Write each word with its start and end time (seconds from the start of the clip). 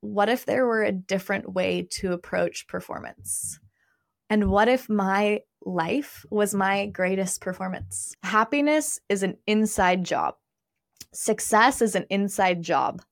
what 0.00 0.28
if 0.28 0.46
there 0.46 0.66
were 0.66 0.82
a 0.82 0.92
different 0.92 1.52
way 1.52 1.86
to 1.90 2.12
approach 2.12 2.66
performance? 2.66 3.58
And 4.28 4.50
what 4.50 4.68
if 4.68 4.88
my 4.88 5.40
life 5.62 6.24
was 6.30 6.54
my 6.54 6.86
greatest 6.86 7.40
performance? 7.40 8.14
Happiness 8.22 8.98
is 9.08 9.22
an 9.22 9.36
inside 9.46 10.04
job. 10.04 10.36
Success 11.12 11.82
is 11.82 11.94
an 11.94 12.06
inside 12.10 12.62
job. 12.62 13.02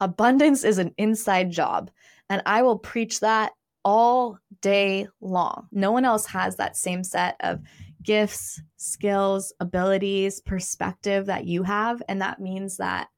Abundance 0.00 0.64
is 0.64 0.78
an 0.78 0.92
inside 0.96 1.50
job. 1.50 1.90
And 2.28 2.42
I 2.46 2.62
will 2.62 2.78
preach 2.78 3.20
that 3.20 3.52
all 3.84 4.38
day 4.60 5.06
long. 5.20 5.68
No 5.70 5.92
one 5.92 6.04
else 6.04 6.26
has 6.26 6.56
that 6.56 6.76
same 6.76 7.04
set 7.04 7.36
of 7.40 7.60
gifts, 8.02 8.60
skills, 8.76 9.52
abilities, 9.60 10.40
perspective 10.40 11.26
that 11.26 11.44
you 11.44 11.62
have. 11.62 12.02
And 12.08 12.20
that 12.20 12.40
means 12.40 12.78
that 12.78 13.08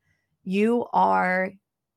you 0.43 0.87
are 0.93 1.53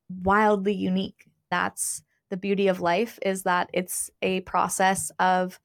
wildly 0.08 0.74
unique. 0.74 1.28
That's 1.50 2.02
the 2.30 2.36
beauty 2.36 2.68
of 2.68 2.80
life 2.80 3.18
is 3.22 3.42
that 3.44 3.70
it's 3.72 4.10
a 4.22 4.40
process 4.40 5.10
of 5.18 5.58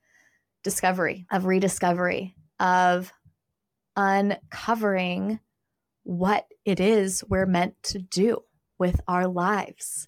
discovery, 0.64 1.26
of 1.32 1.46
rediscovery, 1.46 2.36
of 2.60 3.12
uncovering 3.96 5.40
what 6.04 6.48
it 6.66 6.80
is 6.80 7.24
we're 7.28 7.46
meant 7.46 7.76
to 7.84 8.00
do 8.00 8.44
with 8.80 9.00
our 9.08 9.28
lives. 9.28 10.06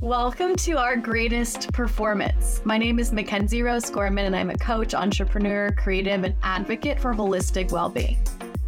Welcome 0.00 0.56
to 0.56 0.78
our 0.78 0.96
greatest 0.96 1.72
performance. 1.72 2.60
My 2.64 2.76
name 2.76 2.98
is 2.98 3.12
Mackenzie 3.12 3.62
Rose 3.62 3.88
Gorman, 3.88 4.26
and 4.26 4.34
I'm 4.34 4.50
a 4.50 4.58
coach, 4.58 4.94
entrepreneur, 4.94 5.70
creative, 5.78 6.24
and 6.24 6.34
advocate 6.42 6.98
for 6.98 7.14
holistic 7.14 7.70
well 7.70 7.88
being. 7.88 8.18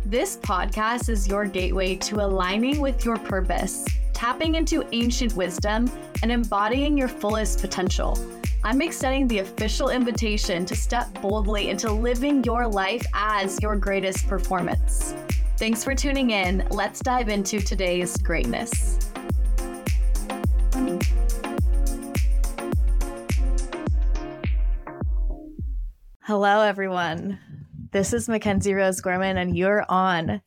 This 0.07 0.37
podcast 0.37 1.09
is 1.09 1.27
your 1.27 1.47
gateway 1.47 1.97
to 1.97 2.17
aligning 2.17 2.79
with 2.81 3.07
your 3.07 3.17
purpose, 3.17 3.87
tapping 4.13 4.55
into 4.55 4.87
ancient 4.93 5.35
wisdom, 5.35 5.91
and 6.23 6.31
embodying 6.31 6.99
your 6.99 7.09
fullest 7.09 7.63
potential. 7.63 8.19
I'm 8.65 8.83
extending 8.83 9.27
the 9.27 9.39
official 9.39 9.89
invitation 9.89 10.67
to 10.67 10.77
step 10.77 11.09
boldly 11.23 11.71
into 11.71 11.91
living 11.91 12.45
your 12.45 12.69
life 12.69 13.03
as 13.15 13.59
your 13.63 13.77
greatest 13.77 14.29
performance. 14.29 15.15
Thanks 15.57 15.83
for 15.83 15.95
tuning 15.95 16.33
in. 16.33 16.69
Let's 16.71 17.01
dive 17.01 17.31
into 17.31 17.61
today's 17.61 18.15
greatness. 18.19 18.99
Hello, 26.21 26.61
everyone. 26.61 27.39
This 27.95 28.13
is 28.13 28.29
Mackenzie 28.29 28.75
Rose 28.75 29.01
Gorman, 29.01 29.39
and 29.39 29.57
you're 29.57 29.85
on 29.89 30.43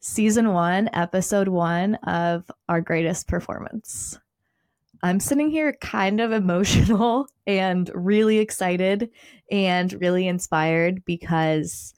season 0.00 0.54
one, 0.54 0.88
episode 0.94 1.48
one 1.48 1.96
of 1.96 2.50
Our 2.66 2.80
Greatest 2.80 3.28
Performance. 3.28 4.18
I'm 5.02 5.20
sitting 5.20 5.50
here 5.50 5.74
kind 5.82 6.18
of 6.18 6.32
emotional 6.32 7.28
and 7.46 7.90
really 7.92 8.38
excited 8.38 9.10
and 9.50 9.92
really 10.00 10.26
inspired 10.26 11.04
because 11.04 11.92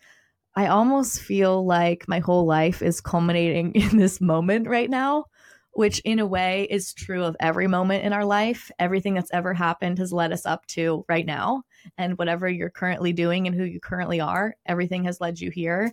I 0.57 0.67
almost 0.67 1.21
feel 1.21 1.65
like 1.65 2.09
my 2.09 2.19
whole 2.19 2.45
life 2.45 2.83
is 2.83 3.01
culminating 3.01 3.73
in 3.77 3.97
this 3.97 4.21
moment 4.21 4.67
right 4.67 4.91
now, 4.91 5.27
which 5.71 6.01
in 6.01 6.19
a 6.19 6.27
way 6.27 6.67
is 6.69 6.93
true 6.95 7.23
of 7.23 7.37
every 7.39 7.69
moment 7.69 8.05
in 8.05 8.13
our 8.13 8.25
life. 8.25 8.73
Everything 8.81 9.15
that's 9.15 9.31
ever 9.33 9.55
happened 9.55 9.99
has 9.99 10.13
led 10.13 10.33
us 10.33 10.47
up 10.47 10.67
to 10.67 11.05
right 11.09 11.27
now 11.27 11.63
and 11.99 12.19
whatever 12.19 12.49
you're 12.49 12.71
currently 12.71 13.13
doing 13.13 13.47
and 13.47 13.55
who 13.55 13.65
you 13.65 13.81
currently 13.81 14.21
are, 14.21 14.55
everything 14.67 15.05
has 15.05 15.21
led 15.21 15.41
you 15.41 15.51
here. 15.51 15.93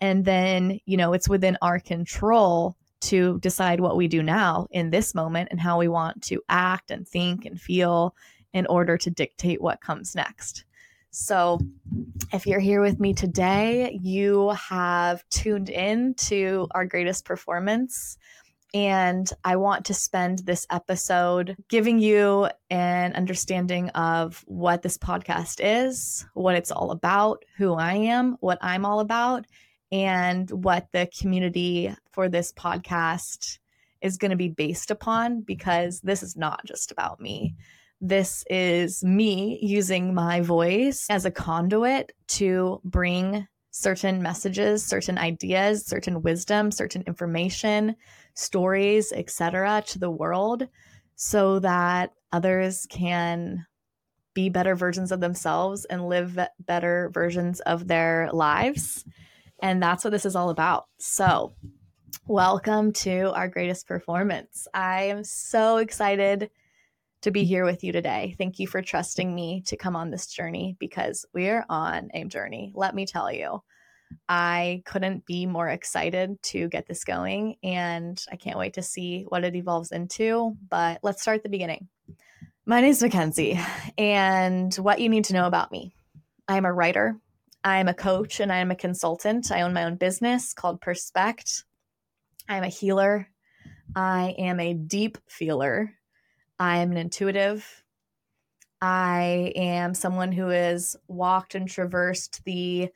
And 0.00 0.24
then, 0.24 0.78
you 0.84 0.96
know, 0.96 1.12
it's 1.12 1.28
within 1.28 1.58
our 1.62 1.80
control 1.80 2.76
to 3.00 3.38
decide 3.40 3.80
what 3.80 3.96
we 3.96 4.08
do 4.08 4.22
now 4.22 4.66
in 4.70 4.90
this 4.90 5.14
moment 5.14 5.48
and 5.50 5.60
how 5.60 5.78
we 5.78 5.88
want 5.88 6.22
to 6.24 6.42
act 6.48 6.90
and 6.90 7.06
think 7.06 7.44
and 7.44 7.60
feel 7.60 8.14
in 8.52 8.66
order 8.66 8.96
to 8.98 9.10
dictate 9.10 9.60
what 9.60 9.80
comes 9.80 10.14
next. 10.14 10.64
So, 11.10 11.58
if 12.32 12.46
you're 12.46 12.60
here 12.60 12.82
with 12.82 13.00
me 13.00 13.14
today, 13.14 13.98
you 14.02 14.50
have 14.50 15.26
tuned 15.30 15.70
in 15.70 16.14
to 16.14 16.68
our 16.72 16.84
greatest 16.84 17.24
performance. 17.24 18.18
And 18.74 19.30
I 19.44 19.56
want 19.56 19.86
to 19.86 19.94
spend 19.94 20.40
this 20.40 20.66
episode 20.70 21.56
giving 21.68 21.98
you 21.98 22.48
an 22.68 23.14
understanding 23.14 23.88
of 23.90 24.44
what 24.46 24.82
this 24.82 24.98
podcast 24.98 25.60
is, 25.62 26.26
what 26.34 26.54
it's 26.54 26.70
all 26.70 26.90
about, 26.90 27.44
who 27.56 27.74
I 27.74 27.94
am, 27.94 28.36
what 28.40 28.58
I'm 28.60 28.84
all 28.84 29.00
about, 29.00 29.46
and 29.90 30.50
what 30.50 30.88
the 30.92 31.08
community 31.18 31.94
for 32.12 32.28
this 32.28 32.52
podcast 32.52 33.58
is 34.02 34.18
going 34.18 34.30
to 34.30 34.36
be 34.36 34.48
based 34.48 34.90
upon 34.90 35.40
because 35.40 36.00
this 36.02 36.22
is 36.22 36.36
not 36.36 36.64
just 36.66 36.92
about 36.92 37.20
me. 37.20 37.54
This 38.00 38.44
is 38.48 39.02
me 39.02 39.58
using 39.62 40.14
my 40.14 40.40
voice 40.40 41.06
as 41.10 41.24
a 41.24 41.30
conduit 41.30 42.12
to 42.28 42.80
bring 42.84 43.48
certain 43.70 44.22
messages, 44.22 44.84
certain 44.84 45.18
ideas, 45.18 45.84
certain 45.86 46.22
wisdom, 46.22 46.70
certain 46.70 47.02
information, 47.06 47.96
stories, 48.38 49.12
etc. 49.12 49.82
to 49.86 49.98
the 49.98 50.10
world 50.10 50.68
so 51.16 51.58
that 51.58 52.12
others 52.32 52.86
can 52.88 53.66
be 54.34 54.48
better 54.48 54.76
versions 54.76 55.10
of 55.10 55.20
themselves 55.20 55.84
and 55.86 56.08
live 56.08 56.38
better 56.60 57.10
versions 57.12 57.58
of 57.60 57.88
their 57.88 58.30
lives. 58.32 59.04
And 59.60 59.82
that's 59.82 60.04
what 60.04 60.12
this 60.12 60.24
is 60.24 60.36
all 60.36 60.50
about. 60.50 60.86
So, 60.98 61.54
welcome 62.28 62.92
to 62.92 63.32
our 63.32 63.48
greatest 63.48 63.88
performance. 63.88 64.68
I 64.72 65.04
am 65.04 65.24
so 65.24 65.78
excited 65.78 66.50
to 67.22 67.32
be 67.32 67.42
here 67.42 67.64
with 67.64 67.82
you 67.82 67.90
today. 67.90 68.36
Thank 68.38 68.60
you 68.60 68.68
for 68.68 68.80
trusting 68.80 69.34
me 69.34 69.62
to 69.66 69.76
come 69.76 69.96
on 69.96 70.10
this 70.10 70.28
journey 70.28 70.76
because 70.78 71.26
we're 71.34 71.64
on 71.68 72.10
a 72.14 72.24
journey. 72.26 72.70
Let 72.76 72.94
me 72.94 73.06
tell 73.06 73.32
you. 73.32 73.62
I 74.28 74.82
couldn't 74.84 75.26
be 75.26 75.46
more 75.46 75.68
excited 75.68 76.42
to 76.44 76.68
get 76.68 76.86
this 76.86 77.04
going, 77.04 77.56
and 77.62 78.22
I 78.30 78.36
can't 78.36 78.58
wait 78.58 78.74
to 78.74 78.82
see 78.82 79.24
what 79.28 79.44
it 79.44 79.56
evolves 79.56 79.92
into. 79.92 80.56
But 80.68 81.00
let's 81.02 81.22
start 81.22 81.38
at 81.38 81.42
the 81.42 81.48
beginning. 81.48 81.88
My 82.66 82.80
name 82.80 82.90
is 82.90 83.02
Mackenzie, 83.02 83.58
and 83.96 84.74
what 84.76 85.00
you 85.00 85.08
need 85.08 85.24
to 85.26 85.34
know 85.34 85.46
about 85.46 85.72
me 85.72 85.92
I'm 86.46 86.64
a 86.64 86.72
writer, 86.72 87.18
I'm 87.64 87.88
a 87.88 87.94
coach, 87.94 88.40
and 88.40 88.52
I'm 88.52 88.70
a 88.70 88.76
consultant. 88.76 89.50
I 89.50 89.62
own 89.62 89.72
my 89.72 89.84
own 89.84 89.96
business 89.96 90.52
called 90.52 90.80
Perspect. 90.80 91.64
I'm 92.48 92.62
a 92.62 92.68
healer, 92.68 93.28
I 93.94 94.34
am 94.38 94.60
a 94.60 94.74
deep 94.74 95.18
feeler, 95.28 95.94
I 96.58 96.78
am 96.78 96.90
an 96.90 96.96
intuitive. 96.96 97.84
I 98.80 99.52
am 99.56 99.92
someone 99.92 100.30
who 100.30 100.48
has 100.48 100.94
walked 101.08 101.54
and 101.56 101.68
traversed 101.68 102.44
the 102.44 102.90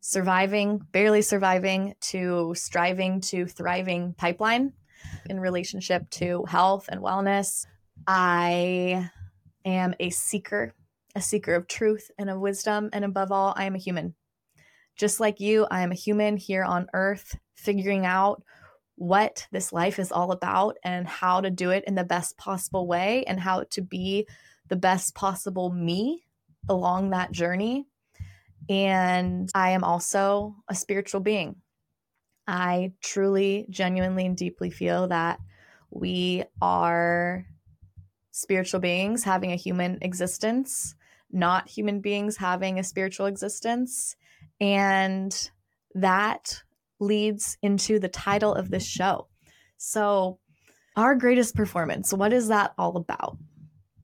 surviving, 0.00 0.80
barely 0.92 1.22
surviving, 1.22 1.94
to 2.00 2.54
striving 2.56 3.20
to 3.20 3.46
thriving 3.46 4.14
pipeline 4.14 4.72
in 5.28 5.40
relationship 5.40 6.08
to 6.10 6.44
health 6.48 6.88
and 6.88 7.00
wellness. 7.00 7.66
I 8.06 9.10
am 9.64 9.94
a 10.00 10.10
seeker, 10.10 10.74
a 11.14 11.20
seeker 11.20 11.54
of 11.54 11.68
truth 11.68 12.10
and 12.18 12.30
of 12.30 12.40
wisdom. 12.40 12.90
And 12.92 13.04
above 13.04 13.32
all, 13.32 13.54
I 13.56 13.64
am 13.64 13.74
a 13.74 13.78
human. 13.78 14.14
Just 14.96 15.20
like 15.20 15.40
you, 15.40 15.66
I 15.70 15.82
am 15.82 15.92
a 15.92 15.96
human 15.96 16.36
here 16.36 16.64
on 16.64 16.88
earth, 16.92 17.36
figuring 17.54 18.04
out 18.04 18.42
what 18.96 19.46
this 19.52 19.72
life 19.72 20.00
is 20.00 20.10
all 20.10 20.32
about 20.32 20.76
and 20.82 21.06
how 21.06 21.40
to 21.40 21.50
do 21.50 21.70
it 21.70 21.84
in 21.86 21.94
the 21.94 22.02
best 22.02 22.36
possible 22.36 22.86
way 22.86 23.24
and 23.26 23.38
how 23.38 23.64
to 23.70 23.80
be 23.80 24.26
the 24.68 24.76
best 24.76 25.14
possible 25.14 25.70
me 25.70 26.24
along 26.68 27.10
that 27.10 27.30
journey. 27.30 27.86
And 28.68 29.48
I 29.54 29.70
am 29.70 29.84
also 29.84 30.56
a 30.68 30.74
spiritual 30.74 31.20
being. 31.20 31.56
I 32.46 32.92
truly, 33.02 33.66
genuinely, 33.70 34.26
and 34.26 34.36
deeply 34.36 34.70
feel 34.70 35.08
that 35.08 35.38
we 35.90 36.44
are 36.60 37.46
spiritual 38.30 38.80
beings 38.80 39.24
having 39.24 39.52
a 39.52 39.56
human 39.56 39.98
existence, 40.02 40.94
not 41.30 41.68
human 41.68 42.00
beings 42.00 42.36
having 42.36 42.78
a 42.78 42.84
spiritual 42.84 43.26
existence. 43.26 44.16
And 44.60 45.50
that 45.94 46.62
leads 47.00 47.58
into 47.62 47.98
the 47.98 48.08
title 48.08 48.54
of 48.54 48.70
this 48.70 48.86
show. 48.86 49.28
So, 49.76 50.38
our 50.96 51.14
greatest 51.14 51.54
performance, 51.54 52.12
what 52.12 52.32
is 52.32 52.48
that 52.48 52.74
all 52.76 52.96
about? 52.96 53.38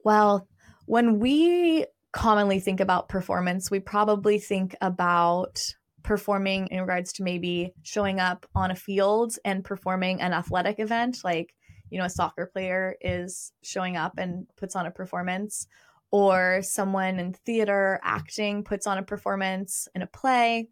Well, 0.04 0.46
when 0.86 1.18
we 1.18 1.86
commonly 2.14 2.60
think 2.60 2.80
about 2.80 3.08
performance, 3.08 3.70
we 3.70 3.80
probably 3.80 4.38
think 4.38 4.74
about 4.80 5.74
performing 6.02 6.68
in 6.68 6.80
regards 6.80 7.12
to 7.14 7.22
maybe 7.22 7.72
showing 7.82 8.20
up 8.20 8.46
on 8.54 8.70
a 8.70 8.76
field 8.76 9.36
and 9.44 9.64
performing 9.64 10.20
an 10.20 10.34
athletic 10.34 10.78
event 10.78 11.20
like 11.24 11.54
you 11.88 11.98
know 11.98 12.04
a 12.04 12.10
soccer 12.10 12.44
player 12.44 12.94
is 13.00 13.52
showing 13.62 13.96
up 13.96 14.18
and 14.18 14.46
puts 14.58 14.76
on 14.76 14.84
a 14.84 14.90
performance 14.90 15.66
or 16.10 16.60
someone 16.60 17.18
in 17.18 17.32
theater 17.32 17.98
acting 18.02 18.62
puts 18.62 18.86
on 18.86 18.98
a 18.98 19.02
performance 19.02 19.88
in 19.94 20.02
a 20.02 20.06
play 20.06 20.68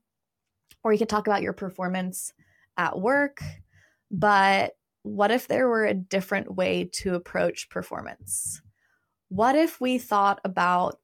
or 0.85 0.93
you 0.93 0.99
could 0.99 1.09
talk 1.09 1.27
about 1.27 1.41
your 1.41 1.55
performance 1.55 2.35
at 2.77 3.00
work 3.00 3.43
but 4.11 4.75
what 5.03 5.31
if 5.31 5.49
there 5.49 5.69
were 5.69 5.85
a 5.85 5.94
different 5.94 6.55
way 6.55 6.89
to 6.93 7.15
approach 7.15 7.69
performance? 7.69 8.62
What 9.29 9.56
if 9.56 9.81
we 9.81 9.99
thought 9.99 10.41
about 10.44 11.00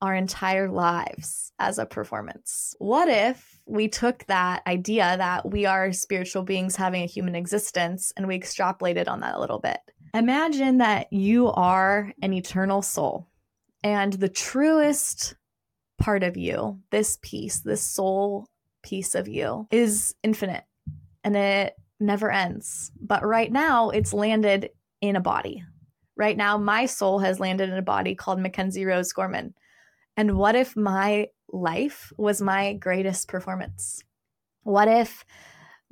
our 0.00 0.14
entire 0.14 0.68
lives 0.68 1.52
as 1.58 1.78
a 1.78 1.86
performance? 1.86 2.74
What 2.78 3.08
if 3.08 3.60
we 3.66 3.88
took 3.88 4.24
that 4.26 4.62
idea 4.66 5.16
that 5.16 5.50
we 5.50 5.66
are 5.66 5.92
spiritual 5.92 6.42
beings 6.42 6.76
having 6.76 7.02
a 7.02 7.06
human 7.06 7.34
existence 7.34 8.12
and 8.16 8.26
we 8.26 8.38
extrapolated 8.38 9.08
on 9.08 9.20
that 9.20 9.34
a 9.34 9.40
little 9.40 9.58
bit? 9.58 9.80
Imagine 10.14 10.78
that 10.78 11.12
you 11.12 11.48
are 11.48 12.12
an 12.22 12.32
eternal 12.32 12.82
soul 12.82 13.28
and 13.82 14.12
the 14.12 14.28
truest 14.28 15.34
part 15.98 16.22
of 16.22 16.36
you, 16.36 16.80
this 16.90 17.18
piece, 17.22 17.60
this 17.60 17.82
soul 17.82 18.48
piece 18.82 19.14
of 19.14 19.28
you, 19.28 19.66
is 19.70 20.14
infinite 20.22 20.64
and 21.24 21.36
it 21.36 21.74
never 22.00 22.30
ends. 22.30 22.92
But 23.00 23.24
right 23.24 23.50
now, 23.50 23.90
it's 23.90 24.14
landed 24.14 24.70
in 25.00 25.16
a 25.16 25.20
body. 25.20 25.64
Right 26.16 26.36
now, 26.36 26.58
my 26.58 26.86
soul 26.86 27.18
has 27.20 27.38
landed 27.38 27.68
in 27.68 27.76
a 27.76 27.82
body 27.82 28.14
called 28.14 28.40
Mackenzie 28.40 28.84
Rose 28.84 29.12
Gorman. 29.12 29.54
And 30.18 30.36
what 30.36 30.56
if 30.56 30.76
my 30.76 31.28
life 31.48 32.12
was 32.16 32.42
my 32.42 32.72
greatest 32.72 33.28
performance? 33.28 34.02
What 34.64 34.88
if 34.88 35.24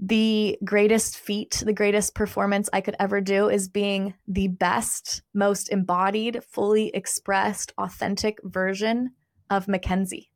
the 0.01 0.59
greatest 0.65 1.17
feat, 1.17 1.63
the 1.65 1.73
greatest 1.73 2.17
performance 2.17 2.69
I 2.73 2.81
could 2.81 2.97
ever 2.99 3.21
do 3.21 3.49
is 3.49 3.69
being 3.69 4.15
the 4.27 4.49
best, 4.49 5.23
most 5.33 5.69
embodied, 5.69 6.43
fully 6.43 6.89
expressed, 6.89 7.73
authentic 7.79 8.39
version 8.43 9.13
of 9.49 9.69
Mackenzie? 9.69 10.33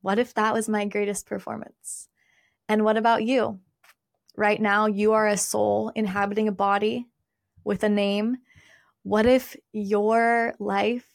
What 0.00 0.18
if 0.18 0.32
that 0.32 0.54
was 0.54 0.66
my 0.66 0.86
greatest 0.86 1.26
performance? 1.26 2.08
And 2.70 2.84
what 2.84 2.96
about 2.96 3.22
you? 3.22 3.60
Right 4.34 4.62
now, 4.62 4.86
you 4.86 5.12
are 5.12 5.28
a 5.28 5.36
soul 5.36 5.92
inhabiting 5.94 6.48
a 6.48 6.52
body 6.52 7.06
with 7.64 7.82
a 7.82 7.90
name. 7.90 8.38
What 9.02 9.26
if 9.26 9.54
your 9.72 10.54
life 10.58 11.13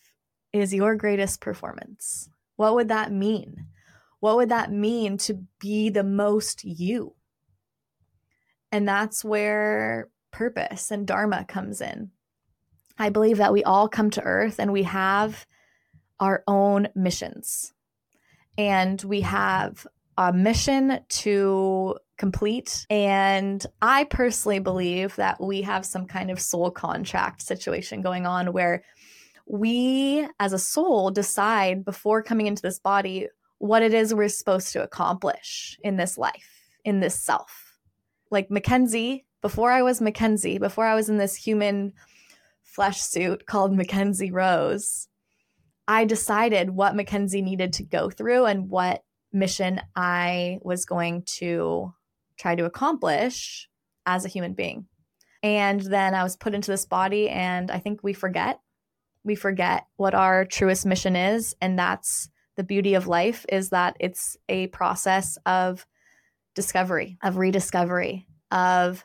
is 0.53 0.73
your 0.73 0.95
greatest 0.95 1.41
performance? 1.41 2.29
What 2.55 2.75
would 2.75 2.89
that 2.89 3.11
mean? 3.11 3.67
What 4.19 4.35
would 4.37 4.49
that 4.49 4.71
mean 4.71 5.17
to 5.19 5.45
be 5.59 5.89
the 5.89 6.03
most 6.03 6.63
you? 6.63 7.15
And 8.71 8.87
that's 8.87 9.23
where 9.23 10.09
purpose 10.31 10.91
and 10.91 11.07
dharma 11.07 11.45
comes 11.45 11.81
in. 11.81 12.11
I 12.97 13.09
believe 13.09 13.37
that 13.37 13.53
we 13.53 13.63
all 13.63 13.87
come 13.87 14.09
to 14.11 14.23
earth 14.23 14.59
and 14.59 14.73
we 14.73 14.83
have 14.83 15.45
our 16.19 16.43
own 16.47 16.89
missions. 16.95 17.73
And 18.57 19.01
we 19.03 19.21
have 19.21 19.87
a 20.17 20.33
mission 20.33 20.99
to 21.07 21.95
complete. 22.17 22.85
And 22.89 23.65
I 23.81 24.03
personally 24.03 24.59
believe 24.59 25.15
that 25.15 25.41
we 25.41 25.61
have 25.61 25.85
some 25.85 26.05
kind 26.05 26.29
of 26.29 26.41
soul 26.41 26.69
contract 26.69 27.41
situation 27.41 28.01
going 28.01 28.27
on 28.27 28.51
where 28.51 28.83
we 29.49 30.27
as 30.39 30.53
a 30.53 30.59
soul 30.59 31.09
decide 31.09 31.83
before 31.83 32.21
coming 32.21 32.45
into 32.45 32.61
this 32.61 32.79
body 32.79 33.27
what 33.57 33.81
it 33.81 33.93
is 33.93 34.13
we're 34.13 34.29
supposed 34.29 34.71
to 34.71 34.83
accomplish 34.83 35.77
in 35.83 35.97
this 35.97 36.17
life, 36.17 36.69
in 36.85 36.99
this 36.99 37.19
self. 37.19 37.77
Like 38.31 38.51
Mackenzie, 38.51 39.25
before 39.41 39.71
I 39.71 39.81
was 39.81 40.01
Mackenzie, 40.01 40.59
before 40.59 40.85
I 40.85 40.93
was 40.93 41.09
in 41.09 41.17
this 41.17 41.35
human 41.35 41.93
flesh 42.61 43.01
suit 43.01 43.47
called 43.47 43.75
Mackenzie 43.75 44.31
Rose, 44.31 45.07
I 45.87 46.05
decided 46.05 46.69
what 46.69 46.95
Mackenzie 46.95 47.41
needed 47.41 47.73
to 47.73 47.83
go 47.83 48.11
through 48.11 48.45
and 48.45 48.69
what 48.69 49.03
mission 49.33 49.81
I 49.95 50.59
was 50.61 50.85
going 50.85 51.23
to 51.23 51.91
try 52.37 52.55
to 52.55 52.65
accomplish 52.65 53.67
as 54.05 54.25
a 54.25 54.29
human 54.29 54.53
being. 54.53 54.85
And 55.41 55.81
then 55.81 56.13
I 56.13 56.21
was 56.21 56.37
put 56.37 56.53
into 56.53 56.69
this 56.69 56.85
body, 56.85 57.29
and 57.29 57.71
I 57.71 57.79
think 57.79 58.03
we 58.03 58.13
forget 58.13 58.59
we 59.23 59.35
forget 59.35 59.85
what 59.97 60.13
our 60.13 60.45
truest 60.45 60.85
mission 60.85 61.15
is 61.15 61.55
and 61.61 61.77
that's 61.77 62.29
the 62.55 62.63
beauty 62.63 62.93
of 62.93 63.07
life 63.07 63.45
is 63.49 63.69
that 63.69 63.95
it's 63.99 64.37
a 64.49 64.67
process 64.67 65.37
of 65.45 65.85
discovery 66.55 67.17
of 67.23 67.37
rediscovery 67.37 68.27
of 68.51 69.03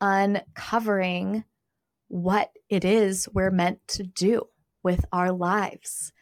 uncovering 0.00 1.44
what 2.08 2.50
it 2.68 2.84
is 2.84 3.28
we're 3.32 3.50
meant 3.50 3.78
to 3.88 4.02
do 4.02 4.42
with 4.82 5.04
our 5.12 5.32
lives. 5.32 6.12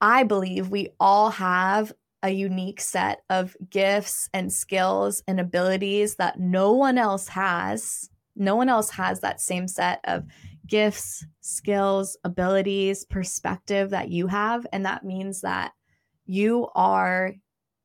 I 0.00 0.22
believe 0.22 0.68
we 0.68 0.90
all 1.00 1.30
have 1.30 1.92
a 2.22 2.30
unique 2.30 2.80
set 2.80 3.22
of 3.28 3.56
gifts 3.68 4.28
and 4.32 4.52
skills 4.52 5.22
and 5.26 5.40
abilities 5.40 6.16
that 6.16 6.38
no 6.38 6.72
one 6.72 6.98
else 6.98 7.28
has. 7.28 8.10
No 8.36 8.56
one 8.56 8.68
else 8.68 8.90
has 8.90 9.20
that 9.20 9.40
same 9.40 9.66
set 9.66 10.00
of 10.04 10.24
gifts, 10.66 11.24
skills, 11.40 12.16
abilities, 12.24 13.04
perspective 13.04 13.90
that 13.90 14.10
you 14.10 14.26
have. 14.26 14.66
And 14.72 14.86
that 14.86 15.04
means 15.04 15.42
that 15.42 15.72
you 16.26 16.68
are 16.74 17.32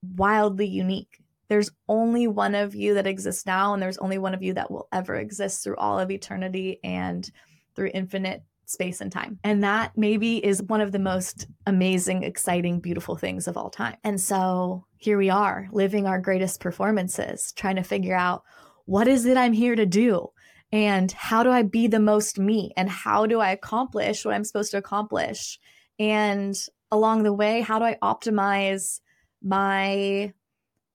wildly 0.02 0.68
unique. 0.68 1.22
There's 1.50 1.72
only 1.88 2.28
one 2.28 2.56
of 2.56 2.76
you 2.76 2.94
that 2.94 3.08
exists 3.08 3.46
now, 3.46 3.74
and 3.74 3.82
there's 3.82 3.98
only 3.98 4.20
one 4.20 4.34
of 4.34 4.44
you 4.44 4.54
that 4.54 4.70
will 4.70 4.88
ever 4.92 5.16
exist 5.16 5.64
through 5.64 5.78
all 5.78 6.00
of 6.00 6.12
eternity 6.12 6.80
and 6.84 7.30
through 7.76 7.92
infinite 7.94 8.44
space 8.66 9.02
and 9.02 9.12
time. 9.12 9.40
And 9.44 9.64
that 9.64 9.94
maybe 9.98 10.46
is 10.46 10.62
one 10.62 10.80
of 10.80 10.92
the 10.92 11.00
most 11.00 11.48
amazing, 11.66 12.24
exciting, 12.24 12.80
beautiful 12.80 13.16
things 13.16 13.48
of 13.48 13.58
all 13.58 13.72
time. 13.72 13.98
And 14.04 14.22
so 14.22 14.86
here 14.98 15.18
we 15.18 15.32
are 15.32 15.68
living 15.72 16.06
our 16.06 16.22
greatest 16.22 16.60
performances, 16.60 17.52
trying 17.54 17.78
to 17.78 17.84
figure 17.84 18.16
out 18.16 18.44
what 18.86 19.08
is 19.08 19.26
it 19.26 19.38
I'm 19.38 19.54
here 19.54 19.76
to 19.76 19.86
do? 19.88 20.30
And 20.72 21.12
how 21.12 21.44
do 21.44 21.50
I 21.50 21.64
be 21.64 21.88
the 21.88 22.00
most 22.00 22.38
me? 22.38 22.72
And 22.78 22.90
how 22.90 23.26
do 23.26 23.40
I 23.40 23.52
accomplish 23.52 24.24
what 24.24 24.34
I'm 24.34 24.44
supposed 24.44 24.72
to 24.72 24.78
accomplish? 24.78 25.60
And 25.98 26.56
along 26.92 27.24
the 27.24 27.34
way, 27.34 27.62
how 27.62 27.80
do 27.80 27.86
I 27.86 27.98
optimize 28.02 29.00
my 29.42 30.34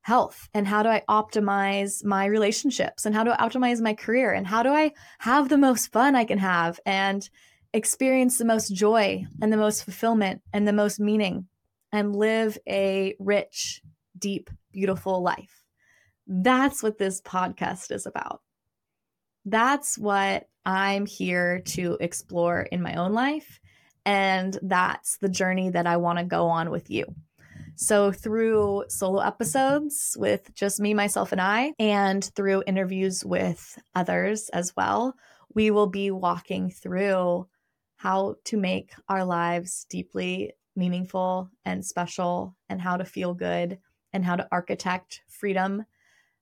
health? 0.02 0.48
And 0.54 0.66
how 0.66 0.82
do 0.82 0.90
I 0.90 1.02
optimize 1.08 2.04
my 2.04 2.26
relationships? 2.26 3.04
And 3.04 3.14
how 3.14 3.24
do 3.24 3.30
I 3.30 3.36
optimize 3.36 3.80
my 3.80 3.94
career? 3.94 4.32
And 4.32 4.46
how 4.46 4.62
do 4.62 4.70
I 4.70 4.92
have 5.18 5.48
the 5.48 5.58
most 5.58 5.92
fun 5.92 6.14
I 6.14 6.24
can 6.24 6.38
have 6.38 6.78
and 6.86 7.28
experience 7.72 8.38
the 8.38 8.44
most 8.44 8.72
joy 8.72 9.24
and 9.42 9.52
the 9.52 9.56
most 9.56 9.84
fulfillment 9.84 10.40
and 10.52 10.68
the 10.68 10.72
most 10.72 11.00
meaning 11.00 11.48
and 11.90 12.14
live 12.14 12.56
a 12.68 13.16
rich, 13.18 13.82
deep, 14.16 14.48
beautiful 14.72 15.22
life. 15.22 15.64
That's 16.26 16.82
what 16.82 16.98
this 16.98 17.20
podcast 17.20 17.90
is 17.90 18.06
about 18.06 18.40
that's 19.44 19.98
what 19.98 20.48
I'm 20.64 21.06
here 21.06 21.60
to 21.66 21.96
explore 22.00 22.62
in 22.62 22.82
my 22.82 22.94
own 22.94 23.12
life. 23.12 23.60
And 24.06 24.58
that's 24.62 25.18
the 25.18 25.28
journey 25.28 25.70
that 25.70 25.86
I 25.86 25.96
want 25.96 26.18
to 26.18 26.24
go 26.24 26.46
on 26.46 26.70
with 26.70 26.90
you. 26.90 27.06
So, 27.76 28.12
through 28.12 28.84
solo 28.88 29.20
episodes 29.20 30.16
with 30.18 30.54
just 30.54 30.78
me, 30.78 30.94
myself, 30.94 31.32
and 31.32 31.40
I, 31.40 31.72
and 31.78 32.22
through 32.36 32.62
interviews 32.66 33.24
with 33.24 33.78
others 33.96 34.48
as 34.50 34.72
well, 34.76 35.14
we 35.54 35.72
will 35.72 35.88
be 35.88 36.12
walking 36.12 36.70
through 36.70 37.48
how 37.96 38.36
to 38.44 38.56
make 38.56 38.92
our 39.08 39.24
lives 39.24 39.86
deeply 39.88 40.52
meaningful 40.76 41.50
and 41.64 41.84
special, 41.84 42.56
and 42.68 42.80
how 42.80 42.96
to 42.96 43.04
feel 43.04 43.34
good, 43.34 43.78
and 44.12 44.24
how 44.24 44.36
to 44.36 44.48
architect 44.52 45.22
freedom 45.28 45.84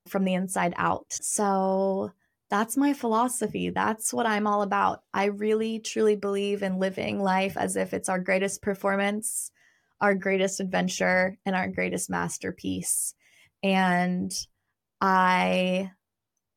from 0.08 0.24
the 0.24 0.34
inside 0.34 0.74
out. 0.76 1.06
So, 1.12 2.12
that's 2.52 2.76
my 2.76 2.92
philosophy. 2.92 3.70
That's 3.70 4.12
what 4.12 4.26
I'm 4.26 4.46
all 4.46 4.60
about. 4.60 5.04
I 5.14 5.24
really, 5.24 5.78
truly 5.78 6.16
believe 6.16 6.62
in 6.62 6.78
living 6.78 7.18
life 7.18 7.56
as 7.56 7.76
if 7.76 7.94
it's 7.94 8.10
our 8.10 8.18
greatest 8.18 8.60
performance, 8.60 9.50
our 10.02 10.14
greatest 10.14 10.60
adventure, 10.60 11.38
and 11.46 11.56
our 11.56 11.66
greatest 11.66 12.10
masterpiece. 12.10 13.14
And 13.62 14.30
I 15.00 15.92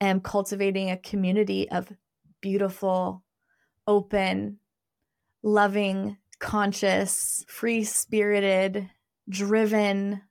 am 0.02 0.20
cultivating 0.20 0.92
a 0.92 0.98
community 0.98 1.72
of 1.72 1.90
beautiful, 2.42 3.24
open, 3.88 4.58
loving, 5.44 6.18
conscious, 6.40 7.46
free 7.48 7.86
spirited, 7.86 8.90
driven, 9.30 10.24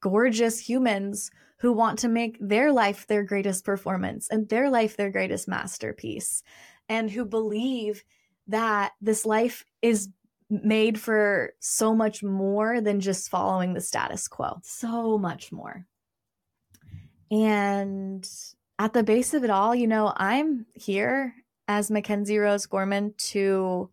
gorgeous 0.00 0.58
humans 0.58 1.30
who 1.62 1.72
want 1.72 2.00
to 2.00 2.08
make 2.08 2.36
their 2.40 2.72
life 2.72 3.06
their 3.06 3.22
greatest 3.22 3.64
performance 3.64 4.28
and 4.28 4.48
their 4.48 4.68
life 4.68 4.96
their 4.96 5.10
greatest 5.10 5.46
masterpiece, 5.46 6.42
and 6.88 7.08
who 7.08 7.24
believe 7.24 8.02
that 8.48 8.92
this 9.00 9.24
life 9.24 9.64
is 9.80 10.08
made 10.50 10.98
for 10.98 11.52
so 11.60 11.94
much 11.94 12.20
more 12.20 12.80
than 12.80 12.98
just 12.98 13.30
following 13.30 13.72
the 13.72 13.80
status 13.80 14.26
quo. 14.26 14.58
So 14.64 15.16
much 15.16 15.52
more. 15.52 15.86
And 17.30 18.28
at 18.80 18.92
the 18.92 19.04
base 19.04 19.32
of 19.32 19.44
it 19.44 19.50
all, 19.50 19.72
you 19.72 19.86
know, 19.86 20.12
I'm 20.16 20.66
here 20.74 21.32
as 21.68 21.92
Mackenzie 21.92 22.38
Rose 22.38 22.66
Gorman 22.66 23.14
to 23.30 23.88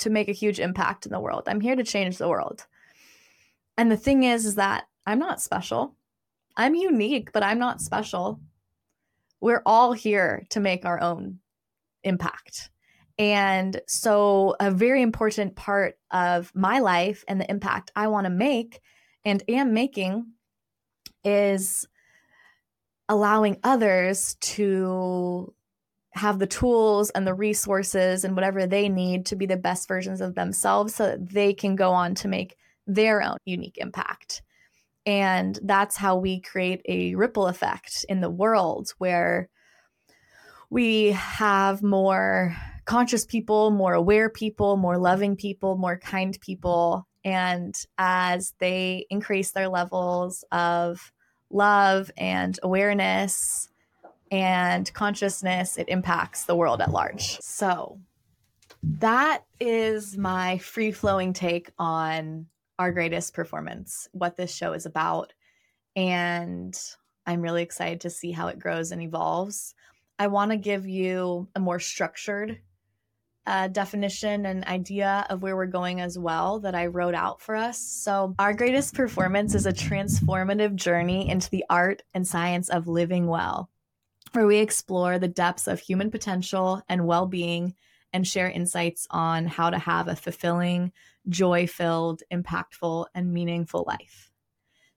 to 0.00 0.10
make 0.10 0.28
a 0.28 0.32
huge 0.32 0.60
impact 0.60 1.06
in 1.06 1.12
the 1.12 1.20
world. 1.20 1.44
I'm 1.46 1.62
here 1.62 1.74
to 1.74 1.82
change 1.84 2.18
the 2.18 2.28
world. 2.28 2.66
And 3.78 3.90
the 3.90 3.96
thing 3.96 4.24
is 4.24 4.44
is 4.44 4.56
that 4.56 4.84
I'm 5.06 5.18
not 5.18 5.40
special. 5.40 5.94
I'm 6.58 6.74
unique, 6.74 7.32
but 7.32 7.44
I'm 7.44 7.58
not 7.58 7.80
special. 7.80 8.40
we're 9.40 9.62
all 9.64 9.92
here 9.92 10.44
to 10.50 10.58
make 10.58 10.84
our 10.84 11.00
own 11.00 11.38
impact. 12.02 12.70
And 13.18 13.80
so, 13.86 14.56
a 14.60 14.70
very 14.70 15.00
important 15.00 15.54
part 15.56 15.96
of 16.10 16.52
my 16.54 16.80
life 16.80 17.24
and 17.28 17.40
the 17.40 17.50
impact 17.50 17.92
I 17.96 18.08
want 18.08 18.24
to 18.24 18.30
make 18.30 18.80
and 19.24 19.42
am 19.48 19.72
making 19.72 20.26
is 21.24 21.86
allowing 23.08 23.58
others 23.64 24.36
to 24.40 25.54
have 26.12 26.38
the 26.38 26.46
tools 26.46 27.10
and 27.10 27.26
the 27.26 27.34
resources 27.34 28.24
and 28.24 28.34
whatever 28.34 28.66
they 28.66 28.88
need 28.88 29.26
to 29.26 29.36
be 29.36 29.46
the 29.46 29.56
best 29.56 29.86
versions 29.88 30.20
of 30.20 30.34
themselves 30.34 30.94
so 30.94 31.06
that 31.06 31.28
they 31.30 31.54
can 31.54 31.76
go 31.76 31.92
on 31.92 32.14
to 32.16 32.28
make 32.28 32.56
their 32.86 33.22
own 33.22 33.36
unique 33.44 33.78
impact. 33.78 34.42
And 35.08 35.58
that's 35.62 35.96
how 35.96 36.16
we 36.16 36.38
create 36.38 36.82
a 36.86 37.14
ripple 37.14 37.46
effect 37.46 38.04
in 38.10 38.20
the 38.20 38.28
world 38.28 38.92
where 38.98 39.48
we 40.68 41.12
have 41.12 41.82
more 41.82 42.54
conscious 42.84 43.24
people, 43.24 43.70
more 43.70 43.94
aware 43.94 44.28
people, 44.28 44.76
more 44.76 44.98
loving 44.98 45.34
people, 45.34 45.78
more 45.78 45.96
kind 45.96 46.38
people. 46.42 47.08
And 47.24 47.74
as 47.96 48.52
they 48.58 49.06
increase 49.08 49.52
their 49.52 49.68
levels 49.68 50.44
of 50.52 51.10
love 51.48 52.10
and 52.18 52.58
awareness 52.62 53.70
and 54.30 54.92
consciousness, 54.92 55.78
it 55.78 55.88
impacts 55.88 56.44
the 56.44 56.54
world 56.54 56.82
at 56.82 56.92
large. 56.92 57.40
So, 57.40 57.98
that 58.82 59.44
is 59.58 60.18
my 60.18 60.58
free 60.58 60.92
flowing 60.92 61.32
take 61.32 61.70
on 61.78 62.48
our 62.78 62.92
greatest 62.92 63.34
performance, 63.34 64.08
what 64.12 64.36
this 64.36 64.54
show 64.54 64.72
is 64.72 64.86
about. 64.86 65.32
And 65.96 66.78
I'm 67.26 67.42
really 67.42 67.62
excited 67.62 68.00
to 68.02 68.10
see 68.10 68.32
how 68.32 68.48
it 68.48 68.58
grows 68.58 68.92
and 68.92 69.02
evolves. 69.02 69.74
I 70.18 70.28
want 70.28 70.50
to 70.50 70.56
give 70.56 70.86
you 70.86 71.48
a 71.54 71.60
more 71.60 71.80
structured 71.80 72.60
uh, 73.46 73.66
definition 73.68 74.44
and 74.44 74.64
idea 74.66 75.26
of 75.30 75.42
where 75.42 75.56
we're 75.56 75.66
going 75.66 76.02
as 76.02 76.18
well 76.18 76.60
that 76.60 76.74
I 76.74 76.86
wrote 76.86 77.14
out 77.14 77.40
for 77.40 77.56
us. 77.56 77.78
So, 77.78 78.34
our 78.38 78.52
greatest 78.52 78.94
performance 78.94 79.54
is 79.54 79.64
a 79.64 79.72
transformative 79.72 80.74
journey 80.74 81.30
into 81.30 81.48
the 81.48 81.64
art 81.70 82.02
and 82.12 82.26
science 82.26 82.68
of 82.68 82.88
living 82.88 83.26
well, 83.26 83.70
where 84.32 84.46
we 84.46 84.58
explore 84.58 85.18
the 85.18 85.28
depths 85.28 85.66
of 85.66 85.80
human 85.80 86.10
potential 86.10 86.82
and 86.90 87.06
well 87.06 87.24
being 87.24 87.74
and 88.12 88.26
share 88.26 88.50
insights 88.50 89.06
on 89.10 89.46
how 89.46 89.70
to 89.70 89.78
have 89.78 90.08
a 90.08 90.16
fulfilling, 90.16 90.92
joy 91.28 91.66
filled, 91.66 92.22
impactful, 92.32 93.06
and 93.14 93.32
meaningful 93.32 93.84
life. 93.86 94.30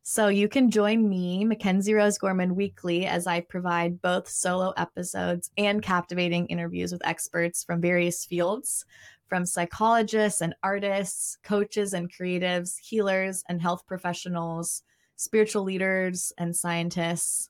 So 0.04 0.30
you 0.30 0.48
can 0.48 0.72
join 0.72 1.08
me, 1.08 1.46
Mackenzie 1.46 1.94
Rose 1.94 2.18
Gorman, 2.18 2.56
weekly 2.56 3.06
as 3.06 3.28
I 3.28 3.42
provide 3.42 4.02
both 4.02 4.28
solo 4.28 4.74
episodes 4.76 5.52
and 5.58 5.82
captivating 5.82 6.48
interviews 6.48 6.92
with 6.92 7.06
experts 7.06 7.64
from 7.64 7.82
various 7.82 8.26
fields, 8.26 8.84
from 9.28 9.46
psychologists 9.46 10.42
and 10.42 10.56
artists, 10.64 11.38
coaches 11.44 11.94
and 11.94 12.12
creatives, 12.12 12.80
healers 12.80 13.44
and 13.48 13.62
health 13.62 13.86
professionals, 13.86 14.82
spiritual 15.18 15.64
leaders 15.64 16.34
and 16.38 16.56
scientists, 16.56 17.50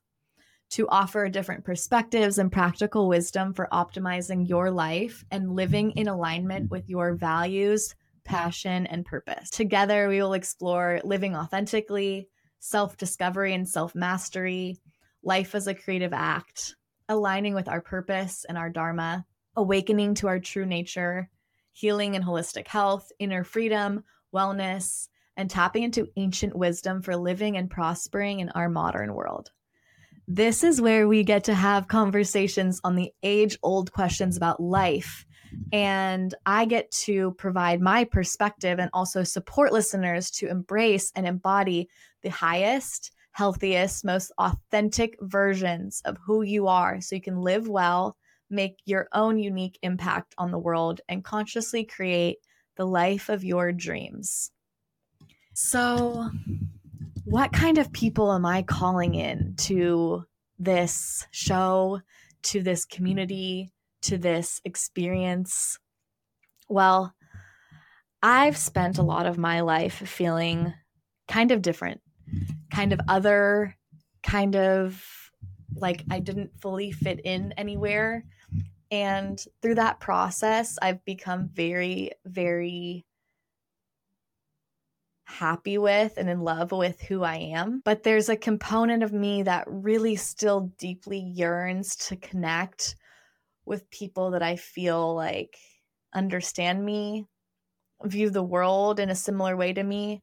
to 0.72 0.88
offer 0.88 1.28
different 1.28 1.66
perspectives 1.66 2.38
and 2.38 2.52
practical 2.52 3.10
wisdom 3.10 3.54
for 3.54 3.68
optimizing 3.74 4.48
your 4.48 4.72
life 4.72 5.26
and 5.30 5.54
living 5.54 5.92
in 5.92 6.08
alignment 6.08 6.72
with 6.72 6.90
your 6.90 7.14
values, 7.14 7.94
passion, 8.24 8.88
and 8.88 9.06
purpose. 9.06 9.50
Together, 9.50 10.08
we 10.08 10.22
will 10.22 10.34
explore 10.34 11.02
living 11.04 11.36
authentically 11.36 12.30
self 12.60 12.96
discovery 12.96 13.54
and 13.54 13.68
self 13.68 13.94
mastery, 13.94 14.78
life 15.24 15.56
as 15.56 15.68
a 15.68 15.76
creative 15.76 16.14
act, 16.14 16.76
aligning 17.10 17.54
with 17.54 17.68
our 17.68 17.82
purpose 17.82 18.46
and 18.48 18.58
our 18.58 18.70
Dharma, 18.70 19.26
awakening 19.58 20.16
to 20.16 20.28
our 20.28 20.40
true 20.40 20.66
nature, 20.66 21.30
healing 21.74 22.16
and 22.16 22.24
holistic 22.24 22.68
health, 22.68 23.12
inner 23.20 23.44
freedom, 23.44 24.06
wellness, 24.34 25.10
and 25.36 25.50
tapping 25.50 25.84
into 25.84 26.08
ancient 26.16 26.56
wisdom 26.56 27.02
for 27.02 27.18
living 27.18 27.58
and 27.58 27.70
prospering 27.70 28.40
in 28.40 28.50
our 28.50 28.70
modern 28.70 29.14
world. 29.14 29.52
This 30.34 30.64
is 30.64 30.82
where 30.82 31.08
we 31.08 31.24
get 31.24 31.44
to 31.46 31.54
have 31.54 31.88
conversations 31.90 32.80
on 32.84 32.96
the 32.96 33.12
age 33.22 33.58
old 33.64 33.92
questions 33.92 34.38
about 34.38 34.62
life 34.62 35.26
and 35.72 36.34
I 36.46 36.66
get 36.66 36.90
to 36.92 37.32
provide 37.32 37.82
my 37.82 38.04
perspective 38.04 38.80
and 38.80 38.90
also 38.94 39.24
support 39.24 39.74
listeners 39.74 40.32
to 40.32 40.48
embrace 40.48 41.12
and 41.16 41.28
embody 41.28 41.90
the 42.22 42.30
highest, 42.30 43.12
healthiest, 43.32 44.06
most 44.06 44.32
authentic 44.38 45.18
versions 45.22 46.02
of 46.06 46.18
who 46.26 46.42
you 46.42 46.68
are 46.68 47.02
so 47.02 47.16
you 47.16 47.22
can 47.22 47.42
live 47.42 47.68
well, 47.68 48.18
make 48.50 48.78
your 48.86 49.08
own 49.14 49.38
unique 49.38 49.80
impact 49.82 50.34
on 50.38 50.52
the 50.52 50.60
world, 50.60 51.02
and 51.10 51.24
consciously 51.24 51.84
create 51.84 52.38
the 52.76 52.86
life 52.86 53.30
of 53.30 53.44
your 53.44 53.72
dreams. 53.72 54.52
So, 55.54 56.30
what 57.26 57.54
kind 57.54 57.78
of 57.78 57.92
people 57.92 58.32
am 58.32 58.46
I 58.46 58.64
calling 58.64 59.16
in 59.16 59.56
to 59.58 60.26
this 60.60 61.28
show, 61.32 62.02
to 62.44 62.62
this 62.62 62.86
community? 62.86 63.72
to 64.02 64.18
this 64.18 64.62
experience? 64.66 65.78
Well, 66.68 67.14
I've 68.24 68.58
spent 68.58 68.98
a 68.98 69.04
lot 69.04 69.26
of 69.26 69.38
my 69.38 69.62
life 69.62 69.96
feeling 69.96 70.74
kind 71.28 71.52
of 71.52 71.62
different, 71.62 72.02
kind 72.72 72.94
of 72.94 73.00
other, 73.08 73.76
kind 74.24 74.56
of 74.56 75.04
like 75.76 76.04
I 76.12 76.20
didn't 76.20 76.52
fully 76.62 76.92
fit 76.92 77.22
in 77.24 77.54
anywhere. 77.54 78.26
And 78.92 79.44
through 79.62 79.76
that 79.76 80.00
process, 80.00 80.78
I've 80.82 81.04
become 81.06 81.50
very, 81.54 82.12
very 82.26 83.06
happy 85.32 85.78
with 85.78 86.14
and 86.18 86.30
in 86.30 86.42
love 86.42 86.72
with 86.72 87.02
who 87.02 87.24
I 87.24 87.38
am. 87.38 87.82
But 87.84 88.04
there's 88.04 88.30
a 88.30 88.36
component 88.36 89.04
of 89.04 89.14
me 89.14 89.44
that 89.44 89.66
really 89.68 90.16
still 90.16 90.72
deeply 90.78 91.20
yearns 91.20 91.96
to 92.08 92.16
connect 92.16 92.96
with 93.66 93.90
people 93.90 94.32
that 94.32 94.44
I 94.44 94.56
feel 94.56 95.16
like 95.16 95.58
understand 96.14 96.84
me, 96.84 97.26
view 98.04 98.30
the 98.30 98.44
world 98.44 99.00
in 99.00 99.10
a 99.10 99.16
similar 99.16 99.56
way 99.56 99.74
to 99.74 99.84
me, 99.84 100.22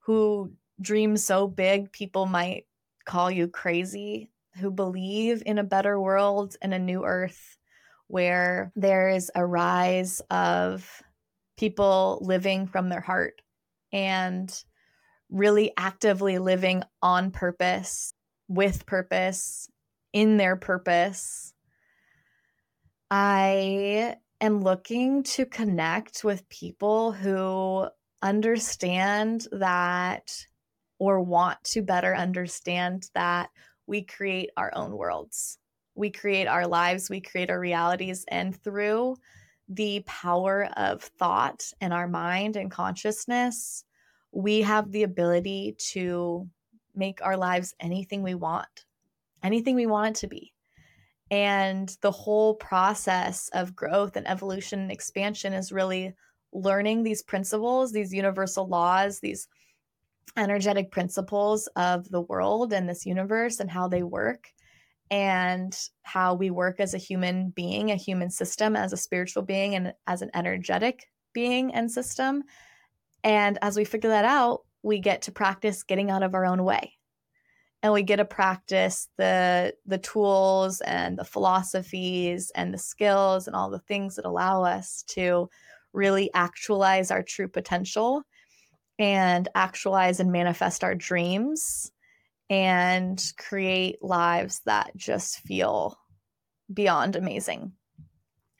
who 0.00 0.52
dream 0.80 1.16
so 1.16 1.46
big 1.46 1.92
people 1.92 2.26
might 2.26 2.64
call 3.04 3.30
you 3.30 3.48
crazy, 3.48 4.30
who 4.56 4.70
believe 4.70 5.42
in 5.44 5.58
a 5.58 5.64
better 5.64 6.00
world 6.00 6.56
and 6.62 6.72
a 6.72 6.78
new 6.78 7.04
earth 7.04 7.56
where 8.08 8.72
there 8.76 9.08
is 9.08 9.30
a 9.34 9.44
rise 9.44 10.20
of 10.30 11.02
people 11.58 12.18
living 12.22 12.66
from 12.66 12.88
their 12.88 13.00
heart 13.00 13.40
and 13.92 14.52
really 15.30 15.72
actively 15.76 16.38
living 16.38 16.82
on 17.02 17.30
purpose, 17.30 18.12
with 18.48 18.86
purpose, 18.86 19.68
in 20.12 20.36
their 20.36 20.56
purpose, 20.56 21.52
I 23.10 24.16
am 24.40 24.62
looking 24.62 25.22
to 25.24 25.46
connect 25.46 26.24
with 26.24 26.48
people 26.48 27.12
who 27.12 27.86
understand 28.22 29.46
that 29.52 30.32
or 30.98 31.20
want 31.20 31.62
to 31.64 31.82
better 31.82 32.14
understand 32.16 33.08
that 33.14 33.50
we 33.86 34.02
create 34.02 34.50
our 34.56 34.72
own 34.74 34.96
worlds. 34.96 35.58
We 35.94 36.10
create 36.10 36.46
our 36.46 36.66
lives, 36.66 37.10
we 37.10 37.20
create 37.20 37.50
our 37.50 37.60
realities, 37.60 38.24
and 38.28 38.54
through 38.54 39.16
the 39.68 40.02
power 40.06 40.68
of 40.76 41.02
thought 41.02 41.72
in 41.80 41.92
our 41.92 42.06
mind 42.06 42.56
and 42.56 42.70
consciousness, 42.70 43.84
we 44.32 44.62
have 44.62 44.90
the 44.92 45.02
ability 45.02 45.76
to 45.92 46.48
make 46.94 47.24
our 47.24 47.36
lives 47.36 47.74
anything 47.80 48.22
we 48.22 48.34
want, 48.34 48.84
anything 49.42 49.74
we 49.74 49.86
want 49.86 50.16
it 50.16 50.20
to 50.20 50.26
be. 50.28 50.52
And 51.30 51.94
the 52.02 52.10
whole 52.10 52.54
process 52.54 53.50
of 53.52 53.74
growth 53.74 54.16
and 54.16 54.28
evolution 54.28 54.80
and 54.80 54.92
expansion 54.92 55.52
is 55.52 55.72
really 55.72 56.14
learning 56.52 57.02
these 57.02 57.22
principles, 57.22 57.92
these 57.92 58.14
universal 58.14 58.68
laws, 58.68 59.18
these 59.18 59.48
energetic 60.36 60.90
principles 60.90 61.66
of 61.76 62.08
the 62.10 62.20
world 62.20 62.72
and 62.72 62.88
this 62.88 63.06
universe 63.06 63.60
and 63.60 63.70
how 63.70 63.88
they 63.88 64.02
work 64.02 64.52
and 65.10 65.76
how 66.02 66.34
we 66.34 66.50
work 66.50 66.80
as 66.80 66.94
a 66.94 66.98
human 66.98 67.50
being, 67.50 67.90
a 67.90 67.96
human 67.96 68.30
system, 68.30 68.76
as 68.76 68.92
a 68.92 68.96
spiritual 68.96 69.42
being, 69.42 69.74
and 69.74 69.94
as 70.06 70.22
an 70.22 70.30
energetic 70.34 71.06
being 71.32 71.74
and 71.74 71.90
system. 71.90 72.42
And 73.22 73.58
as 73.62 73.76
we 73.76 73.84
figure 73.84 74.10
that 74.10 74.24
out, 74.24 74.60
we 74.82 75.00
get 75.00 75.22
to 75.22 75.32
practice 75.32 75.82
getting 75.82 76.10
out 76.10 76.22
of 76.22 76.34
our 76.34 76.46
own 76.46 76.62
way 76.64 76.96
and 77.82 77.92
we 77.92 78.02
get 78.02 78.16
to 78.16 78.24
practice 78.24 79.08
the 79.16 79.72
the 79.86 79.98
tools 79.98 80.80
and 80.80 81.18
the 81.18 81.24
philosophies 81.24 82.50
and 82.54 82.74
the 82.74 82.78
skills 82.78 83.46
and 83.46 83.54
all 83.54 83.70
the 83.70 83.78
things 83.78 84.16
that 84.16 84.24
allow 84.24 84.64
us 84.64 85.04
to 85.06 85.48
really 85.92 86.28
actualize 86.34 87.10
our 87.10 87.22
true 87.22 87.48
potential 87.48 88.22
and 88.98 89.48
actualize 89.54 90.20
and 90.20 90.32
manifest 90.32 90.82
our 90.82 90.94
dreams 90.94 91.92
and 92.48 93.22
create 93.38 94.02
lives 94.02 94.60
that 94.66 94.96
just 94.96 95.40
feel 95.40 95.98
beyond 96.72 97.16
amazing. 97.16 97.72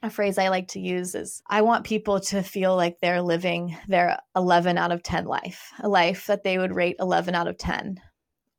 A 0.03 0.09
phrase 0.09 0.37
I 0.37 0.49
like 0.49 0.69
to 0.69 0.79
use 0.79 1.15
is 1.15 1.41
I 1.49 1.63
want 1.63 1.85
people 1.85 2.19
to 2.19 2.43
feel 2.43 2.75
like 2.75 2.99
they're 2.99 3.21
living 3.21 3.75
their 3.87 4.19
11 4.35 4.77
out 4.77 4.91
of 4.91 5.01
10 5.01 5.25
life, 5.25 5.71
a 5.79 5.89
life 5.89 6.27
that 6.27 6.43
they 6.43 6.57
would 6.57 6.75
rate 6.75 6.97
11 6.99 7.33
out 7.33 7.47
of 7.47 7.57
10. 7.57 7.99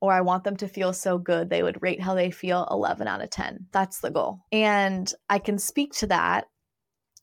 Or 0.00 0.12
I 0.12 0.20
want 0.20 0.44
them 0.44 0.56
to 0.58 0.68
feel 0.68 0.92
so 0.92 1.18
good 1.18 1.48
they 1.48 1.62
would 1.62 1.82
rate 1.82 2.00
how 2.00 2.14
they 2.14 2.30
feel 2.30 2.66
11 2.70 3.08
out 3.08 3.22
of 3.22 3.30
10. 3.30 3.66
That's 3.72 4.00
the 4.00 4.10
goal. 4.10 4.40
And 4.52 5.12
I 5.28 5.38
can 5.38 5.58
speak 5.58 5.92
to 5.94 6.08
that 6.08 6.46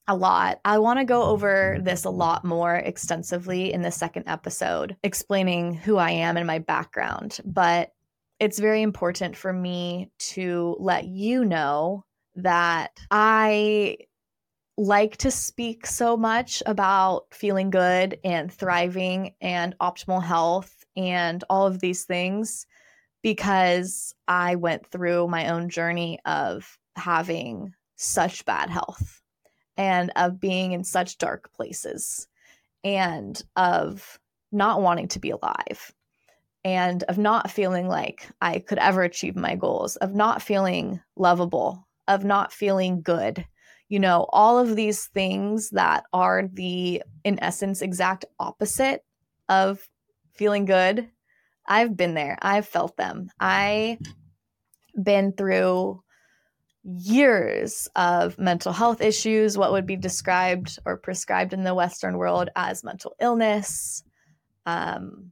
a 0.07 0.15
lot. 0.15 0.59
I 0.63 0.77
want 0.77 0.99
to 0.99 1.05
go 1.05 1.23
over 1.23 1.77
this 1.81 2.05
a 2.05 2.09
lot 2.09 2.45
more 2.45 2.75
extensively 2.75 3.73
in 3.73 3.81
the 3.81 3.91
second 3.91 4.25
episode, 4.27 4.95
explaining 5.03 5.73
who 5.73 5.97
I 5.97 6.11
am 6.11 6.37
and 6.37 6.47
my 6.47 6.59
background. 6.59 7.39
But 7.43 7.91
it's 8.39 8.59
very 8.59 8.81
important 8.81 9.35
for 9.35 9.53
me 9.53 10.11
to 10.17 10.75
let 10.79 11.05
you 11.05 11.45
know 11.45 12.03
that 12.35 12.91
I 13.09 13.97
like 14.77 15.17
to 15.17 15.31
speak 15.31 15.85
so 15.85 16.17
much 16.17 16.61
about 16.65 17.27
feeling 17.31 17.69
good 17.69 18.19
and 18.25 18.51
thriving 18.51 19.33
and 19.39 19.73
optimal 19.79 20.21
health 20.21 20.83
and 20.97 21.43
all 21.49 21.65
of 21.65 21.79
these 21.79 22.03
things 22.03 22.65
because 23.23 24.13
I 24.27 24.55
went 24.55 24.85
through 24.87 25.27
my 25.29 25.47
own 25.47 25.69
journey 25.69 26.19
of 26.25 26.77
having 26.97 27.73
such 27.95 28.45
bad 28.45 28.69
health 28.69 29.21
and 29.77 30.11
of 30.17 30.39
being 30.39 30.73
in 30.73 30.83
such 30.83 31.17
dark 31.17 31.51
places 31.53 32.27
and 32.83 33.41
of 33.55 34.19
not 34.51 34.81
wanting 34.81 35.07
to 35.09 35.19
be 35.19 35.31
alive 35.31 35.93
and 36.65 37.03
of 37.03 37.19
not 37.19 37.51
feeling 37.51 37.87
like 37.87 38.27
I 38.41 38.57
could 38.57 38.79
ever 38.79 39.03
achieve 39.03 39.35
my 39.35 39.55
goals, 39.55 39.97
of 39.97 40.15
not 40.15 40.41
feeling 40.41 40.99
lovable, 41.15 41.87
of 42.07 42.25
not 42.25 42.51
feeling 42.51 43.03
good. 43.03 43.45
You 43.87 43.99
know, 43.99 44.25
all 44.29 44.57
of 44.57 44.75
these 44.75 45.05
things 45.05 45.69
that 45.69 46.05
are 46.11 46.49
the, 46.51 47.03
in 47.23 47.39
essence, 47.39 47.83
exact 47.83 48.25
opposite 48.39 49.05
of 49.47 49.87
feeling 50.33 50.65
good. 50.65 51.07
I've 51.67 51.95
been 51.95 52.15
there. 52.15 52.35
I've 52.41 52.67
felt 52.67 52.97
them. 52.97 53.29
I've 53.39 53.99
been 55.01 55.33
through 55.33 56.01
years 56.83 57.87
of 57.95 58.39
mental 58.39 58.73
health 58.73 59.01
issues, 59.01 59.55
what 59.55 59.71
would 59.71 59.85
be 59.85 59.97
described 59.97 60.79
or 60.83 60.97
prescribed 60.97 61.53
in 61.53 61.63
the 61.63 61.75
Western 61.75 62.17
world 62.17 62.49
as 62.55 62.83
mental 62.83 63.15
illness, 63.21 64.03
um, 64.65 65.31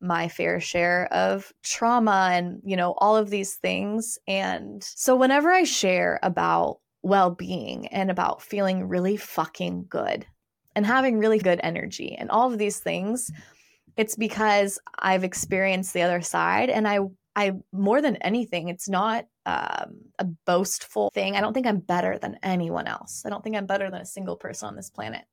my 0.00 0.28
fair 0.28 0.60
share 0.60 1.12
of 1.12 1.52
trauma, 1.62 2.30
and 2.32 2.60
you 2.64 2.76
know, 2.76 2.94
all 2.98 3.16
of 3.16 3.30
these 3.30 3.54
things. 3.54 4.18
And 4.26 4.82
so, 4.82 5.16
whenever 5.16 5.50
I 5.50 5.64
share 5.64 6.20
about 6.22 6.78
well 7.02 7.30
being 7.30 7.86
and 7.88 8.10
about 8.10 8.42
feeling 8.42 8.88
really 8.88 9.16
fucking 9.16 9.86
good 9.88 10.26
and 10.74 10.86
having 10.86 11.18
really 11.18 11.38
good 11.38 11.60
energy 11.62 12.16
and 12.16 12.30
all 12.30 12.52
of 12.52 12.58
these 12.58 12.80
things, 12.80 13.30
it's 13.96 14.16
because 14.16 14.78
I've 14.98 15.24
experienced 15.24 15.92
the 15.92 16.02
other 16.02 16.20
side 16.20 16.70
and 16.70 16.88
I 16.88 17.00
I 17.36 17.52
more 17.72 18.00
than 18.00 18.16
anything, 18.16 18.68
it's 18.68 18.88
not 18.88 19.26
um, 19.46 20.00
a 20.18 20.24
boastful 20.46 21.10
thing. 21.12 21.36
I 21.36 21.40
don't 21.40 21.52
think 21.52 21.66
I'm 21.66 21.80
better 21.80 22.18
than 22.18 22.38
anyone 22.42 22.86
else. 22.86 23.24
I 23.26 23.30
don't 23.30 23.42
think 23.42 23.56
I'm 23.56 23.66
better 23.66 23.90
than 23.90 24.00
a 24.00 24.06
single 24.06 24.36
person 24.36 24.68
on 24.68 24.76
this 24.76 24.90
planet. 24.90 25.24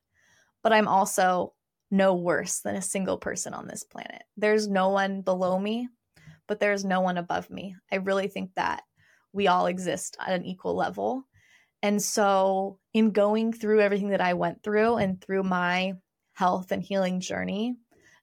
But 0.63 0.73
I'm 0.73 0.87
also 0.87 1.53
no 1.91 2.15
worse 2.15 2.61
than 2.61 2.75
a 2.75 2.81
single 2.81 3.17
person 3.17 3.53
on 3.53 3.67
this 3.67 3.83
planet. 3.83 4.23
There's 4.37 4.67
no 4.67 4.89
one 4.89 5.21
below 5.21 5.59
me, 5.59 5.89
but 6.47 6.59
there's 6.59 6.85
no 6.85 7.01
one 7.01 7.17
above 7.17 7.49
me. 7.49 7.75
I 7.91 7.97
really 7.97 8.27
think 8.27 8.51
that 8.55 8.83
we 9.33 9.47
all 9.47 9.67
exist 9.67 10.17
at 10.19 10.33
an 10.33 10.45
equal 10.45 10.75
level. 10.75 11.23
And 11.83 12.01
so, 12.01 12.79
in 12.93 13.11
going 13.11 13.53
through 13.53 13.81
everything 13.81 14.09
that 14.09 14.21
I 14.21 14.33
went 14.33 14.63
through 14.63 14.97
and 14.97 15.21
through 15.21 15.43
my 15.43 15.93
health 16.33 16.71
and 16.71 16.81
healing 16.81 17.19
journey 17.19 17.75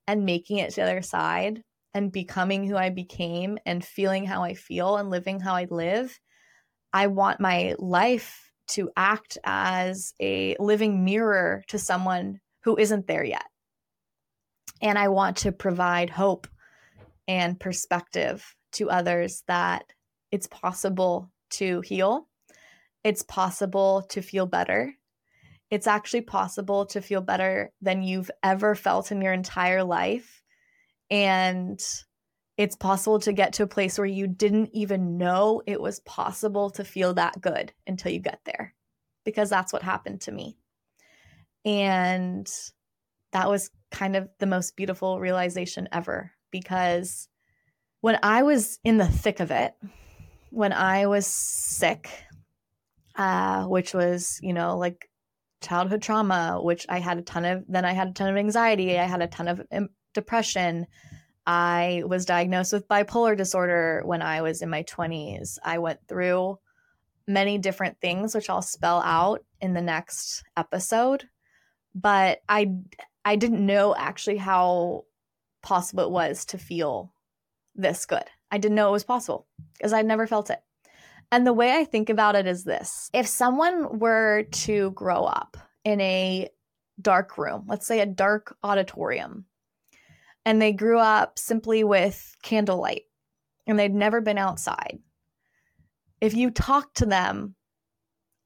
and 0.06 0.25
making 0.25 0.58
it 0.58 0.70
to 0.70 0.76
the 0.76 0.82
other 0.82 1.02
side, 1.02 1.62
and 1.95 2.12
becoming 2.12 2.64
who 2.66 2.76
I 2.76 2.90
became 2.90 3.58
and 3.66 3.84
feeling 3.84 4.25
how 4.25 4.45
I 4.45 4.54
feel 4.54 4.97
and 4.97 5.10
living 5.10 5.40
how 5.40 5.54
I 5.54 5.66
live, 5.71 6.16
I 6.93 7.08
want 7.08 7.40
my 7.40 7.75
life 7.78 8.52
to 8.69 8.90
act 8.97 9.38
as 9.45 10.12
a 10.21 10.54
living 10.60 11.04
mirror 11.04 11.64
to 11.69 11.78
someone 11.78 12.40
who 12.62 12.76
isn't 12.76 13.06
there 13.06 13.25
yet. 13.25 13.47
And 14.80 14.99
I 14.99 15.08
want 15.08 15.38
to 15.38 15.52
provide 15.52 16.10
hope 16.10 16.47
and 17.26 17.58
perspective 17.58 18.54
to 18.73 18.91
others 18.91 19.43
that 19.49 19.84
it's 20.30 20.47
possible 20.47 21.30
to 21.50 21.80
heal, 21.80 22.28
it's 23.04 23.23
possible 23.23 24.02
to 24.10 24.21
feel 24.23 24.47
better. 24.47 24.95
It's 25.71 25.86
actually 25.86 26.23
possible 26.23 26.86
to 26.86 27.02
feel 27.02 27.21
better 27.21 27.73
than 27.82 28.02
you've 28.02 28.30
ever 28.43 28.75
felt 28.75 29.12
in 29.12 29.21
your 29.21 29.32
entire 29.34 29.84
life 29.84 30.43
and 31.10 31.80
it's 32.56 32.76
possible 32.76 33.21
to 33.21 33.32
get 33.32 33.54
to 33.54 33.62
a 33.62 33.69
place 33.69 33.99
where 33.99 34.06
you 34.06 34.26
didn't 34.26 34.71
even 34.73 35.17
know 35.17 35.62
it 35.67 35.80
was 35.80 36.00
possible 36.00 36.71
to 36.71 36.84
feel 36.84 37.14
that 37.14 37.41
good 37.41 37.73
until 37.86 38.12
you 38.12 38.19
get 38.19 38.41
there, 38.45 38.75
because 39.25 39.49
that's 39.49 39.73
what 39.73 39.82
happened 39.82 40.23
to 40.23 40.32
me. 40.32 40.56
And 41.64 42.50
that 43.32 43.49
was 43.49 43.71
kind 43.90 44.16
of 44.16 44.28
the 44.38 44.46
most 44.46 44.76
beautiful 44.76 45.20
realization 45.20 45.88
ever 45.92 46.32
because 46.50 47.28
when 48.00 48.18
I 48.22 48.42
was 48.42 48.78
in 48.84 48.98
the 48.98 49.06
thick 49.06 49.40
of 49.40 49.50
it, 49.50 49.74
when 50.50 50.72
I 50.72 51.06
was 51.06 51.26
sick, 51.26 52.10
uh, 53.16 53.64
which 53.64 53.92
was, 53.92 54.38
you 54.42 54.52
know, 54.52 54.78
like 54.78 55.08
childhood 55.60 56.02
trauma, 56.02 56.60
which 56.62 56.86
I 56.88 57.00
had 57.00 57.18
a 57.18 57.22
ton 57.22 57.44
of, 57.44 57.64
then 57.68 57.84
I 57.84 57.92
had 57.92 58.08
a 58.08 58.12
ton 58.12 58.30
of 58.30 58.36
anxiety, 58.36 58.98
I 58.98 59.04
had 59.04 59.22
a 59.22 59.26
ton 59.26 59.48
of 59.48 59.60
depression. 60.14 60.86
I 61.46 62.02
was 62.06 62.26
diagnosed 62.26 62.72
with 62.72 62.88
bipolar 62.88 63.36
disorder 63.36 64.02
when 64.04 64.22
I 64.22 64.42
was 64.42 64.62
in 64.62 64.68
my 64.68 64.82
20s. 64.84 65.58
I 65.64 65.78
went 65.78 66.00
through 66.06 66.58
many 67.26 67.58
different 67.58 68.00
things, 68.00 68.34
which 68.34 68.50
I'll 68.50 68.62
spell 68.62 69.00
out 69.02 69.44
in 69.60 69.74
the 69.74 69.82
next 69.82 70.44
episode. 70.56 71.24
But 71.94 72.40
I, 72.48 72.74
I 73.28 73.36
didn't 73.36 73.67
know 73.67 73.95
actually 73.95 74.38
how 74.38 75.04
possible 75.62 76.02
it 76.04 76.10
was 76.10 76.47
to 76.47 76.56
feel 76.56 77.12
this 77.75 78.06
good. 78.06 78.25
I 78.50 78.56
didn't 78.56 78.76
know 78.76 78.88
it 78.88 78.93
was 78.93 79.04
possible 79.04 79.47
because 79.75 79.93
I'd 79.93 80.06
never 80.06 80.26
felt 80.26 80.49
it. 80.49 80.60
And 81.30 81.47
the 81.47 81.52
way 81.52 81.76
I 81.76 81.84
think 81.84 82.08
about 82.08 82.36
it 82.36 82.47
is 82.47 82.64
this 82.64 83.10
if 83.12 83.26
someone 83.26 83.99
were 83.99 84.45
to 84.45 84.93
grow 84.93 85.25
up 85.25 85.58
in 85.84 86.00
a 86.00 86.49
dark 87.02 87.36
room, 87.36 87.67
let's 87.69 87.86
say 87.86 88.00
a 88.00 88.06
dark 88.06 88.56
auditorium, 88.62 89.45
and 90.47 90.62
they 90.62 90.73
grew 90.73 90.99
up 90.99 91.38
simply 91.38 91.84
with 91.84 92.34
candlelight 92.43 93.02
and 93.67 93.78
they'd 93.78 93.95
never 93.95 94.23
been 94.23 94.38
outside. 94.38 95.00
If 96.23 96.32
you 96.32 96.50
talk 96.50 96.95
to 96.95 97.04
them 97.04 97.56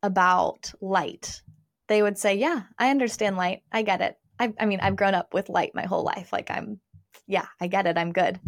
about 0.02 0.72
light, 0.80 1.40
they 1.86 2.02
would 2.02 2.18
say, 2.18 2.34
Yeah, 2.34 2.62
I 2.80 2.90
understand 2.90 3.36
light. 3.36 3.62
I 3.70 3.82
get 3.82 4.00
it. 4.00 4.18
I, 4.38 4.52
I 4.58 4.66
mean, 4.66 4.80
I've 4.80 4.96
grown 4.96 5.14
up 5.14 5.34
with 5.34 5.48
light 5.48 5.72
my 5.74 5.84
whole 5.84 6.02
life. 6.02 6.32
Like, 6.32 6.50
I'm, 6.50 6.80
yeah, 7.26 7.46
I 7.60 7.66
get 7.66 7.86
it. 7.86 7.96
I'm 7.96 8.12
good. 8.12 8.40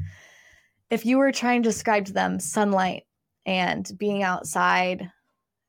If 0.90 1.07
you 1.07 1.18
were 1.18 1.33
trying 1.33 1.62
to 1.62 1.68
describe 1.68 2.07
to 2.07 2.12
them 2.12 2.40
sunlight 2.40 3.05
and 3.47 3.90
being 3.99 4.23
outside 4.23 5.11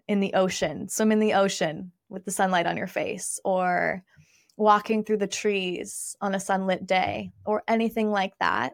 in 0.08 0.20
the 0.20 0.34
ocean, 0.34 0.90
swim 0.90 1.12
in 1.12 1.20
the 1.20 1.34
ocean 1.34 1.92
with 2.10 2.26
the 2.26 2.32
sunlight 2.32 2.68
on 2.68 2.78
your 2.78 2.88
face, 2.88 3.40
or 3.44 4.04
walking 4.58 5.04
through 5.04 5.18
the 5.18 5.28
trees 5.28 6.16
on 6.22 6.36
a 6.36 6.40
sunlit 6.40 6.86
day 6.86 7.32
or 7.46 7.64
anything 7.68 8.12
like 8.12 8.34
that, 8.40 8.74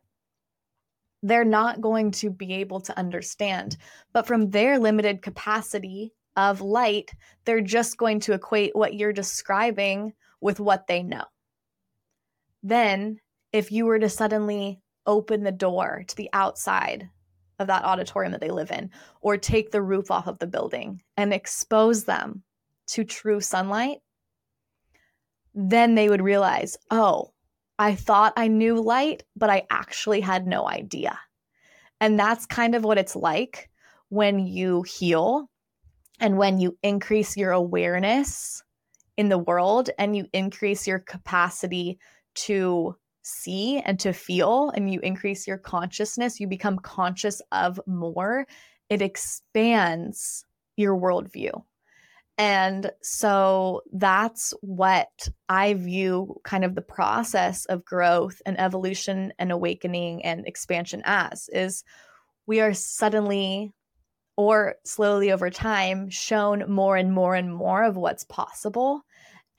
they're 1.24 1.46
not 1.46 1.82
going 1.82 2.12
to 2.12 2.30
be 2.30 2.54
able 2.56 2.82
to 2.82 2.98
understand. 2.98 3.78
But 4.14 4.28
from 4.28 4.50
their 4.50 4.80
limited 4.80 5.22
capacity 5.22 6.14
of 6.36 6.62
light, 6.62 7.12
they're 7.46 7.62
just 7.62 7.98
going 7.98 8.20
to 8.22 8.34
equate 8.34 8.76
what 8.76 8.94
you're 8.94 9.14
describing 9.14 10.14
with 10.42 10.60
what 10.60 10.88
they 10.88 11.04
know. 11.04 11.24
Then, 12.64 13.20
if 13.54 13.72
you 13.72 13.86
were 13.86 14.00
to 14.00 14.10
suddenly 14.10 14.82
open 15.06 15.44
the 15.44 15.52
door 15.52 16.04
to 16.08 16.16
the 16.16 16.30
outside 16.34 17.10
of 17.60 17.68
that 17.68 17.84
auditorium 17.84 18.32
that 18.32 18.42
they 18.42 18.50
live 18.50 18.72
in, 18.72 18.90
or 19.22 19.38
take 19.38 19.72
the 19.72 19.82
roof 19.82 20.12
off 20.12 20.28
of 20.28 20.40
the 20.40 20.48
building 20.48 21.02
and 21.18 21.34
expose 21.34 22.04
them 22.04 22.44
to 22.88 23.04
true 23.04 23.40
sunlight, 23.40 24.00
then 25.54 25.96
they 25.96 26.10
would 26.10 26.22
realize, 26.22 26.78
oh, 26.90 27.32
I 27.78 27.96
thought 27.96 28.34
I 28.36 28.48
knew 28.48 28.82
light, 28.82 29.24
but 29.36 29.50
I 29.50 29.66
actually 29.70 30.22
had 30.22 30.48
no 30.48 30.68
idea. 30.68 31.20
And 32.00 32.20
that's 32.20 32.46
kind 32.46 32.76
of 32.76 32.84
what 32.84 32.98
it's 32.98 33.16
like 33.16 33.70
when 34.10 34.40
you 34.40 34.84
heal 34.84 35.50
and 36.20 36.38
when 36.38 36.60
you 36.60 36.78
increase 36.84 37.38
your 37.38 37.52
awareness 37.52 38.64
in 39.18 39.30
the 39.30 39.38
world 39.38 39.90
and 39.98 40.16
you 40.16 40.28
increase 40.34 40.88
your 40.88 41.00
capacity 41.00 42.00
to 42.34 42.96
see 43.24 43.80
and 43.80 44.00
to 44.00 44.14
feel 44.14 44.72
and 44.76 44.92
you 44.92 45.00
increase 45.02 45.48
your 45.48 45.58
consciousness, 45.58 46.40
you 46.40 46.48
become 46.48 46.80
conscious 46.80 47.42
of 47.52 47.80
more. 47.86 48.46
It 48.90 49.02
expands 49.02 50.46
your 50.76 50.98
worldview. 50.98 51.64
And 52.38 52.92
so 53.04 53.82
that's 53.92 54.54
what 54.62 55.10
I 55.48 55.76
view 55.76 56.42
kind 56.44 56.66
of 56.66 56.74
the 56.74 56.82
process 56.82 57.66
of 57.66 57.86
growth 57.86 58.42
and 58.46 58.60
evolution 58.60 59.34
and 59.38 59.52
awakening 59.52 60.26
and 60.26 60.48
expansion 60.48 61.04
as 61.06 61.50
is 61.54 61.84
we 62.48 62.60
are 62.60 62.74
suddenly 62.74 63.74
or 64.42 64.74
slowly 64.84 65.32
over 65.32 65.52
time 65.52 66.10
shown 66.10 66.64
more 66.68 66.98
and 66.98 67.14
more 67.14 67.36
and 67.36 67.54
more 67.54 67.84
of 67.84 67.96
what's 67.96 68.24
possible. 68.24 69.06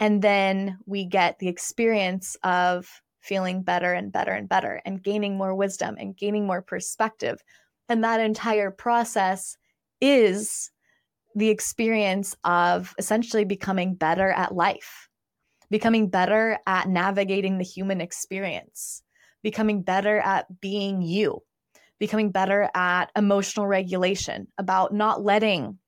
And 0.00 0.20
then 0.20 0.76
we 0.86 1.04
get 1.04 1.38
the 1.38 1.46
experience 1.46 2.36
of 2.42 2.90
feeling 3.20 3.62
better 3.62 3.92
and 3.92 4.10
better 4.10 4.32
and 4.32 4.48
better 4.48 4.82
and 4.84 5.00
gaining 5.00 5.36
more 5.36 5.54
wisdom 5.54 5.94
and 6.00 6.16
gaining 6.16 6.48
more 6.48 6.62
perspective. 6.62 7.40
And 7.88 8.02
that 8.02 8.18
entire 8.18 8.72
process 8.72 9.56
is 10.00 10.72
the 11.36 11.50
experience 11.50 12.34
of 12.42 12.92
essentially 12.98 13.44
becoming 13.44 13.94
better 13.94 14.30
at 14.30 14.52
life, 14.52 15.08
becoming 15.70 16.08
better 16.08 16.58
at 16.66 16.88
navigating 16.88 17.58
the 17.58 17.64
human 17.64 18.00
experience, 18.00 19.04
becoming 19.44 19.82
better 19.82 20.18
at 20.18 20.60
being 20.60 21.02
you, 21.02 21.40
becoming 22.02 22.32
better 22.32 22.68
at 22.74 23.12
emotional 23.14 23.64
regulation, 23.64 24.48
about 24.58 24.92
not 24.92 25.22
letting 25.22 25.78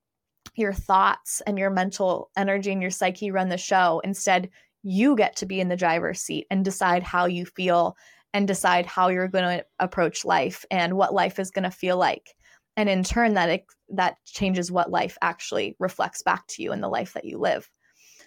your 0.55 0.73
thoughts 0.73 1.43
and 1.45 1.59
your 1.59 1.71
mental 1.71 2.31
energy 2.37 2.71
and 2.71 2.81
your 2.81 2.93
psyche 2.93 3.33
run 3.33 3.49
the 3.49 3.59
show. 3.59 4.01
Instead, 4.05 4.49
you 4.85 5.17
get 5.17 5.35
to 5.35 5.45
be 5.45 5.59
in 5.59 5.69
the 5.69 5.77
driver's 5.77 6.21
seat 6.21 6.47
and 6.53 6.65
decide 6.65 7.03
how 7.03 7.27
you 7.27 7.45
feel 7.45 7.97
and 8.33 8.47
decide 8.47 8.87
how 8.87 9.09
you're 9.09 9.27
going 9.27 9.59
to 9.59 9.67
approach 9.81 10.25
life 10.25 10.65
and 10.71 10.95
what 10.95 11.13
life 11.13 11.41
is 11.41 11.51
going 11.51 11.65
to 11.65 11.71
feel 11.73 11.97
like 11.97 12.37
and 12.77 12.89
in 12.89 13.03
turn 13.03 13.35
that 13.35 13.65
that 13.89 14.15
changes 14.25 14.71
what 14.71 14.93
life 14.93 15.19
actually 15.21 15.75
reflects 15.81 16.23
back 16.23 16.47
to 16.47 16.63
you 16.63 16.73
in 16.73 16.81
the 16.81 16.89
life 16.89 17.15
that 17.15 17.25
you 17.25 17.39
live 17.39 17.69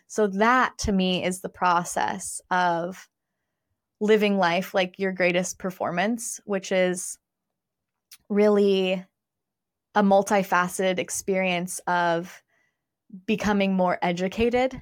so 0.08 0.28
that 0.28 0.78
to 0.78 0.92
me 0.92 1.24
is 1.24 1.40
the 1.40 1.48
process 1.48 2.42
of 2.52 3.08
living 4.02 4.38
life 4.38 4.74
like 4.74 5.00
your 5.00 5.14
greatest 5.14 5.58
performance 5.58 6.42
which 6.44 6.74
is 6.74 7.18
really 8.30 9.04
a 9.96 10.04
multifaceted 10.04 11.00
experience 11.00 11.80
of 11.88 12.44
becoming 13.26 13.74
more 13.74 13.98
educated 14.02 14.80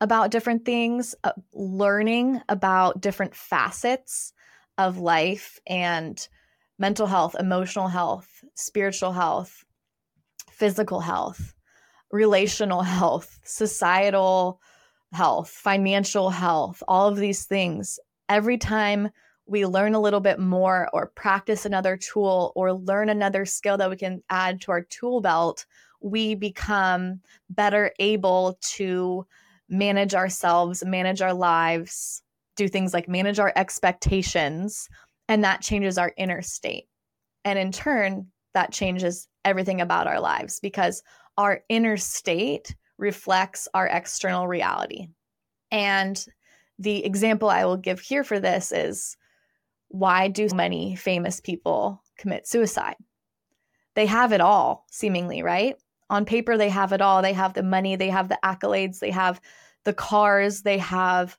about 0.00 0.30
different 0.30 0.64
things, 0.64 1.14
uh, 1.24 1.32
learning 1.52 2.40
about 2.48 3.00
different 3.00 3.34
facets 3.34 4.32
of 4.76 4.98
life 4.98 5.58
and 5.66 6.28
mental 6.78 7.06
health, 7.06 7.36
emotional 7.38 7.88
health, 7.88 8.44
spiritual 8.54 9.12
health, 9.12 9.64
physical 10.50 11.00
health, 11.00 11.54
relational 12.10 12.82
health, 12.98 13.40
societal 13.44 14.60
health, 15.12 15.48
financial 15.48 16.30
health, 16.30 16.82
all 16.88 17.08
of 17.08 17.16
these 17.16 17.44
things. 17.44 17.98
Every 18.28 18.58
time 18.58 19.10
we 19.46 19.66
learn 19.66 19.94
a 19.94 20.00
little 20.00 20.20
bit 20.20 20.38
more 20.38 20.88
or 20.92 21.12
practice 21.14 21.66
another 21.66 21.96
tool 21.96 22.52
or 22.54 22.72
learn 22.72 23.08
another 23.08 23.44
skill 23.44 23.76
that 23.76 23.90
we 23.90 23.96
can 23.96 24.22
add 24.30 24.60
to 24.62 24.72
our 24.72 24.82
tool 24.82 25.20
belt, 25.20 25.66
we 26.00 26.34
become 26.34 27.20
better 27.50 27.92
able 27.98 28.58
to 28.62 29.26
manage 29.68 30.14
ourselves, 30.14 30.84
manage 30.84 31.20
our 31.20 31.34
lives, 31.34 32.22
do 32.56 32.68
things 32.68 32.94
like 32.94 33.08
manage 33.08 33.38
our 33.38 33.52
expectations, 33.56 34.88
and 35.28 35.44
that 35.44 35.60
changes 35.60 35.98
our 35.98 36.12
inner 36.16 36.42
state. 36.42 36.84
And 37.44 37.58
in 37.58 37.72
turn, 37.72 38.28
that 38.54 38.72
changes 38.72 39.28
everything 39.44 39.80
about 39.80 40.06
our 40.06 40.20
lives 40.20 40.60
because 40.60 41.02
our 41.36 41.62
inner 41.68 41.96
state 41.96 42.74
reflects 42.98 43.68
our 43.74 43.86
external 43.86 44.46
reality. 44.46 45.08
And 45.70 46.24
the 46.78 47.04
example 47.04 47.50
I 47.50 47.64
will 47.64 47.76
give 47.76 48.00
here 48.00 48.24
for 48.24 48.38
this 48.38 48.72
is 48.72 49.16
why 49.88 50.28
do 50.28 50.48
many 50.54 50.96
famous 50.96 51.40
people 51.40 52.02
commit 52.18 52.46
suicide? 52.46 52.96
They 53.94 54.06
have 54.06 54.32
it 54.32 54.40
all, 54.40 54.86
seemingly, 54.90 55.42
right? 55.42 55.76
On 56.10 56.24
paper, 56.24 56.56
they 56.56 56.68
have 56.68 56.92
it 56.92 57.00
all. 57.00 57.22
They 57.22 57.32
have 57.32 57.54
the 57.54 57.62
money, 57.62 57.96
they 57.96 58.10
have 58.10 58.28
the 58.28 58.38
accolades, 58.44 58.98
they 58.98 59.10
have 59.10 59.40
the 59.84 59.94
cars, 59.94 60.62
they 60.62 60.78
have 60.78 61.38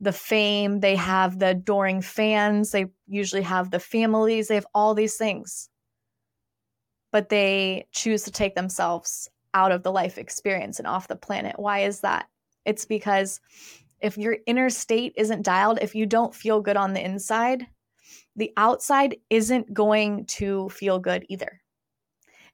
the 0.00 0.12
fame, 0.12 0.80
they 0.80 0.96
have 0.96 1.38
the 1.38 1.48
adoring 1.48 2.00
fans, 2.00 2.70
they 2.70 2.86
usually 3.06 3.42
have 3.42 3.70
the 3.70 3.80
families, 3.80 4.48
they 4.48 4.54
have 4.54 4.66
all 4.74 4.94
these 4.94 5.16
things. 5.16 5.68
But 7.12 7.28
they 7.28 7.86
choose 7.92 8.22
to 8.22 8.30
take 8.30 8.54
themselves 8.54 9.28
out 9.52 9.72
of 9.72 9.82
the 9.82 9.92
life 9.92 10.16
experience 10.16 10.78
and 10.78 10.86
off 10.86 11.08
the 11.08 11.16
planet. 11.16 11.58
Why 11.58 11.80
is 11.80 12.00
that? 12.00 12.28
It's 12.64 12.84
because 12.84 13.40
if 14.00 14.16
your 14.16 14.38
inner 14.46 14.70
state 14.70 15.12
isn't 15.16 15.42
dialed, 15.42 15.80
if 15.82 15.94
you 15.94 16.06
don't 16.06 16.34
feel 16.34 16.60
good 16.60 16.76
on 16.76 16.94
the 16.94 17.04
inside, 17.04 17.66
the 18.36 18.52
outside 18.56 19.16
isn't 19.28 19.72
going 19.72 20.26
to 20.26 20.68
feel 20.68 20.98
good 20.98 21.26
either. 21.28 21.60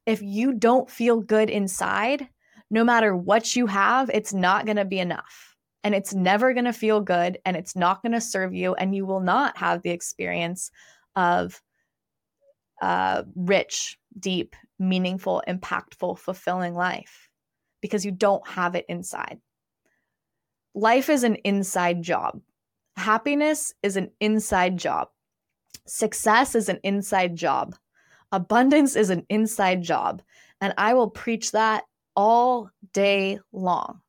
If 0.06 0.22
you 0.22 0.54
don't 0.54 0.90
feel 0.90 1.20
good 1.20 1.50
inside, 1.50 2.28
no 2.70 2.84
matter 2.84 3.14
what 3.16 3.54
you 3.56 3.66
have, 3.66 4.10
it's 4.10 4.32
not 4.32 4.66
going 4.66 4.76
to 4.76 4.84
be 4.84 4.98
enough. 4.98 5.54
And 5.84 5.94
it's 5.94 6.14
never 6.14 6.52
going 6.52 6.64
to 6.64 6.72
feel 6.72 7.00
good 7.00 7.38
and 7.44 7.56
it's 7.56 7.76
not 7.76 8.02
going 8.02 8.12
to 8.12 8.20
serve 8.20 8.52
you 8.52 8.74
and 8.74 8.94
you 8.94 9.06
will 9.06 9.20
not 9.20 9.56
have 9.58 9.82
the 9.82 9.90
experience 9.90 10.70
of 11.14 11.60
uh, 12.82 13.22
rich 13.36 13.98
deep 14.18 14.56
meaningful 14.78 15.42
impactful 15.48 16.18
fulfilling 16.18 16.74
life 16.74 17.28
because 17.80 18.04
you 18.04 18.10
don't 18.10 18.46
have 18.48 18.74
it 18.74 18.84
inside. 18.88 19.38
Life 20.74 21.08
is 21.08 21.22
an 21.22 21.36
inside 21.36 22.02
job. 22.02 22.40
Happiness 22.96 23.72
is 23.82 23.96
an 23.96 24.10
inside 24.20 24.76
job 24.76 25.08
success 25.86 26.54
is 26.54 26.68
an 26.68 26.78
inside 26.82 27.36
job 27.36 27.74
abundance 28.32 28.96
is 28.96 29.10
an 29.10 29.24
inside 29.28 29.82
job 29.82 30.22
and 30.60 30.74
i 30.78 30.94
will 30.94 31.10
preach 31.10 31.52
that 31.52 31.84
all 32.14 32.70
day 32.92 33.38
long 33.52 34.00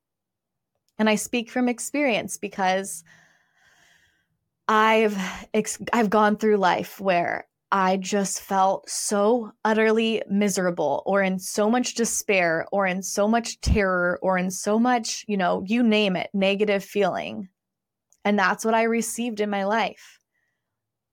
and 0.98 1.10
I 1.10 1.16
speak 1.16 1.50
from 1.50 1.70
experience 1.70 2.38
because 2.38 3.04
I've 4.68 5.18
ex- 5.54 5.80
I've 5.94 6.10
gone 6.10 6.38
through 6.38 6.58
life 6.58 7.00
where 7.00 7.48
I 7.72 7.98
just 7.98 8.42
felt 8.42 8.90
so 8.90 9.52
utterly 9.64 10.24
miserable 10.30 11.04
or 11.06 11.22
in 11.22 11.38
so 11.38 11.70
much 11.70 11.96
despair 11.96 12.66
or 12.72 12.88
in 12.88 13.04
so 13.04 13.28
much 13.28 13.60
terror 13.62 14.20
or 14.22 14.38
in 14.38 14.50
so 14.50 14.80
much, 14.80 15.26
you 15.28 15.38
know, 15.38 15.64
you 15.66 15.84
name 15.84 16.16
it, 16.16 16.30
negative 16.34 16.84
feeling. 16.84 17.50
And 18.24 18.40
that's 18.40 18.66
what 18.66 18.74
I 18.74 18.84
received 18.84 19.40
in 19.40 19.50
my 19.50 19.66
life. 19.66 20.17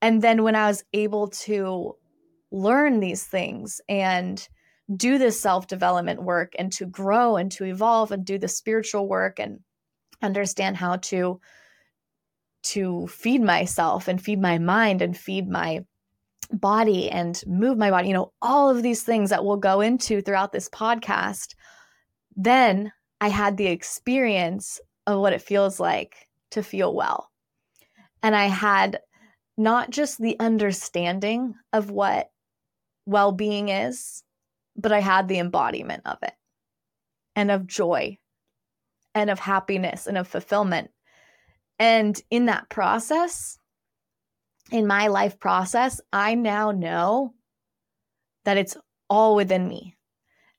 And 0.05 0.21
then 0.21 0.43
when 0.43 0.55
I 0.55 0.67
was 0.67 0.85
able 0.93 1.29
to 1.29 1.97
learn 2.53 3.01
these 3.01 3.25
things 3.25 3.81
and 3.89 4.47
do 4.95 5.17
this 5.17 5.41
self 5.41 5.67
development 5.67 6.23
work 6.23 6.53
and 6.59 6.71
to 6.73 6.85
grow 6.85 7.37
and 7.37 7.51
to 7.53 7.65
evolve 7.65 8.13
and 8.13 8.23
do 8.23 8.37
the 8.37 8.47
spiritual 8.47 9.09
work 9.09 9.39
and 9.41 9.61
understand 10.21 10.77
how 10.77 10.97
to 10.97 11.41
to 12.65 13.07
feed 13.07 13.41
myself 13.41 14.07
and 14.07 14.21
feed 14.21 14.43
my 14.43 14.59
mind 14.59 15.01
and 15.01 15.17
feed 15.17 15.49
my 15.49 15.83
body 16.53 17.11
and 17.11 17.43
move 17.47 17.79
my 17.79 17.89
body, 17.89 18.09
you 18.09 18.15
know, 18.15 18.31
all 18.43 18.69
of 18.69 18.83
these 18.83 19.05
things 19.05 19.31
that 19.31 19.43
we'll 19.43 19.57
go 19.57 19.81
into 19.81 20.21
throughout 20.21 20.53
this 20.53 20.69
podcast. 20.69 21.55
Then 22.37 22.93
I 23.23 23.29
had 23.29 23.57
the 23.57 23.69
experience 23.69 24.83
of 25.07 25.19
what 25.19 25.33
it 25.33 25.41
feels 25.41 25.81
like 25.81 26.29
to 26.51 26.63
feel 26.63 26.95
well. 26.95 27.31
And 28.23 28.37
I 28.37 28.49
had 28.49 29.01
not 29.57 29.91
just 29.91 30.19
the 30.19 30.37
understanding 30.41 31.55
of 31.73 31.91
what 31.91 32.31
well 33.07 33.33
being 33.33 33.69
is, 33.69 34.23
but 34.77 34.93
I 34.93 35.01
had 35.01 35.29
the 35.29 35.39
embodiment 35.39 36.03
of 36.05 36.19
it 36.23 36.35
and 37.37 37.51
of 37.51 37.67
joy 37.67 38.19
and 39.15 39.31
of 39.31 39.39
happiness 39.39 40.07
and 40.07 40.19
of 40.19 40.27
fulfillment. 40.27 40.91
And 41.79 42.21
in 42.31 42.47
that 42.47 42.69
process, 42.69 43.59
in 44.71 44.87
my 44.87 45.09
life 45.09 45.39
process, 45.39 46.01
I 46.13 46.35
now 46.35 46.71
know 46.71 47.35
that 48.45 48.57
it's 48.57 48.77
all 49.09 49.37
within 49.37 49.69
me. 49.69 49.97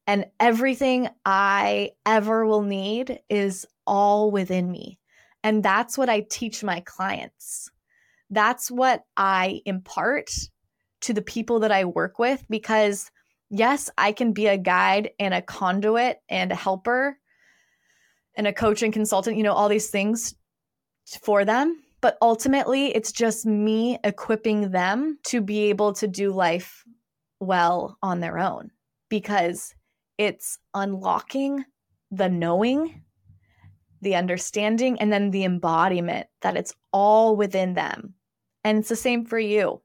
And 0.08 0.26
everything 0.40 1.10
I 1.26 1.92
ever 2.06 2.46
will 2.46 2.62
need 2.62 3.20
is 3.30 3.66
all 3.88 4.30
within 4.32 4.72
me. 4.72 5.00
And 5.44 5.64
that's 5.64 5.98
what 5.98 6.10
I 6.10 6.22
teach 6.22 6.64
my 6.64 6.82
clients. 6.82 7.70
That's 8.36 8.70
what 8.70 9.04
I 9.16 9.62
impart 9.66 10.30
to 11.02 11.14
the 11.14 11.22
people 11.22 11.62
that 11.62 11.72
I 11.72 11.86
work 11.86 12.20
with 12.20 12.44
because, 12.50 13.10
yes, 13.50 13.90
I 13.98 14.12
can 14.12 14.34
be 14.34 14.48
a 14.48 14.58
guide 14.58 15.12
and 15.18 15.34
a 15.34 15.42
conduit 15.42 16.18
and 16.28 16.52
a 16.52 16.56
helper 16.56 17.18
and 18.36 18.46
a 18.46 18.52
coach 18.52 18.84
and 18.84 18.92
consultant, 18.92 19.38
you 19.38 19.44
know, 19.44 19.54
all 19.54 19.70
these 19.70 19.90
things 19.90 20.36
for 21.24 21.46
them. 21.46 21.82
But 22.02 22.18
ultimately, 22.22 22.94
it's 22.94 23.14
just 23.14 23.46
me 23.46 24.00
equipping 24.04 24.72
them 24.72 25.18
to 25.28 25.40
be 25.40 25.70
able 25.70 25.94
to 25.94 26.08
do 26.08 26.32
life 26.32 26.84
well 27.40 27.98
on 28.04 28.20
their 28.20 28.38
own 28.38 28.72
because 29.10 29.74
it's 30.18 30.60
unlocking 30.74 31.64
the 32.12 32.28
knowing, 32.28 33.04
the 34.02 34.16
understanding, 34.16 35.00
and 35.00 35.12
then 35.12 35.32
the 35.32 35.46
embodiment 35.46 36.28
that 36.42 36.58
it's 36.58 36.74
all 36.92 37.36
within 37.36 37.76
them. 37.76 38.16
And 38.66 38.80
it's 38.80 38.90
the 38.90 38.96
same 38.96 39.26
for 39.26 39.38
you. 39.38 39.82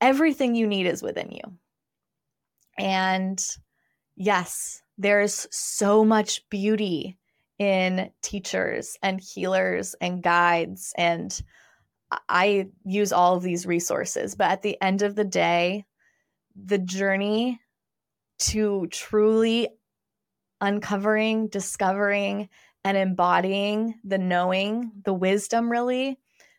Everything 0.00 0.56
you 0.56 0.66
need 0.66 0.86
is 0.86 1.02
within 1.02 1.30
you. 1.30 1.56
And 2.76 3.42
yes, 4.16 4.82
there's 4.98 5.46
so 5.52 6.04
much 6.04 6.46
beauty 6.50 7.16
in 7.60 8.10
teachers 8.22 8.98
and 9.02 9.20
healers 9.20 9.94
and 10.00 10.20
guides. 10.20 10.92
And 10.98 11.40
I 12.28 12.66
use 12.84 13.12
all 13.12 13.36
of 13.36 13.44
these 13.44 13.66
resources. 13.66 14.34
But 14.34 14.50
at 14.50 14.62
the 14.62 14.76
end 14.82 15.02
of 15.02 15.14
the 15.14 15.24
day, 15.24 15.84
the 16.56 16.78
journey 16.78 17.60
to 18.38 18.88
truly 18.90 19.68
uncovering, 20.60 21.46
discovering, 21.46 22.48
and 22.84 22.96
embodying 22.96 23.94
the 24.02 24.18
knowing, 24.18 24.90
the 25.04 25.14
wisdom 25.14 25.70
really 25.70 26.18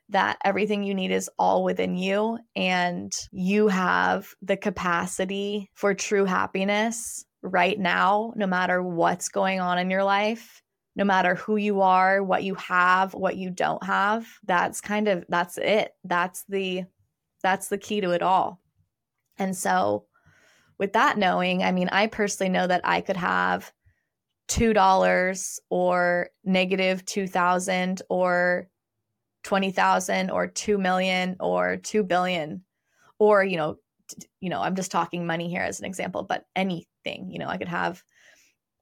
that 0.10 0.38
everything 0.44 0.84
you 0.84 0.94
need 0.94 1.12
is 1.12 1.30
all 1.38 1.64
within 1.64 1.96
you 1.96 2.40
and 2.56 3.12
you 3.32 3.68
have 3.68 4.28
the 4.42 4.58
capacity 4.58 5.70
for 5.74 5.94
true 5.94 6.26
happiness 6.26 7.26
right 7.42 7.78
now, 7.78 8.34
no 8.36 8.48
matter 8.48 8.82
what's 8.82 9.30
going 9.30 9.60
on 9.60 9.78
in 9.78 9.90
your 9.90 10.04
life, 10.04 10.62
no 10.96 11.04
matter 11.04 11.36
who 11.36 11.58
you 11.58 11.82
are, 11.82 12.24
what 12.24 12.44
you 12.44 12.56
have, 12.56 13.14
what 13.14 13.38
you 13.38 13.50
don't 13.50 13.84
have. 13.84 14.26
That's 14.46 14.82
kind 14.82 15.08
of 15.08 15.26
that's 15.30 15.58
it. 15.58 15.92
That's 16.04 16.44
the 16.48 16.86
that's 17.44 17.68
the 17.68 17.78
key 17.78 18.02
to 18.02 18.12
it 18.12 18.22
all. 18.22 18.62
And 19.38 19.56
so 19.56 20.06
with 20.80 20.94
that 20.94 21.18
knowing, 21.18 21.64
I 21.64 21.72
mean, 21.72 21.90
I 21.90 22.08
personally 22.08 22.50
know 22.50 22.66
that 22.66 22.82
I 22.84 23.02
could 23.02 23.18
have 23.18 23.72
$2 24.50 25.60
or 25.70 26.30
negative 26.44 27.06
2000 27.06 28.02
or 28.10 28.70
20,000 29.48 30.30
or 30.30 30.46
2 30.46 30.78
million 30.78 31.38
or 31.40 31.78
2 31.78 32.04
billion 32.04 32.66
or 33.18 33.46
you 33.46 33.56
know 33.56 33.78
you 34.42 34.50
know 34.50 34.60
I'm 34.62 34.76
just 34.76 34.92
talking 34.92 35.26
money 35.26 35.50
here 35.50 35.62
as 35.62 35.80
an 35.80 35.86
example 35.86 36.24
but 36.24 36.44
anything 36.54 37.32
you 37.32 37.40
know 37.40 37.48
I 37.48 37.56
could 37.56 37.70
have 37.70 38.04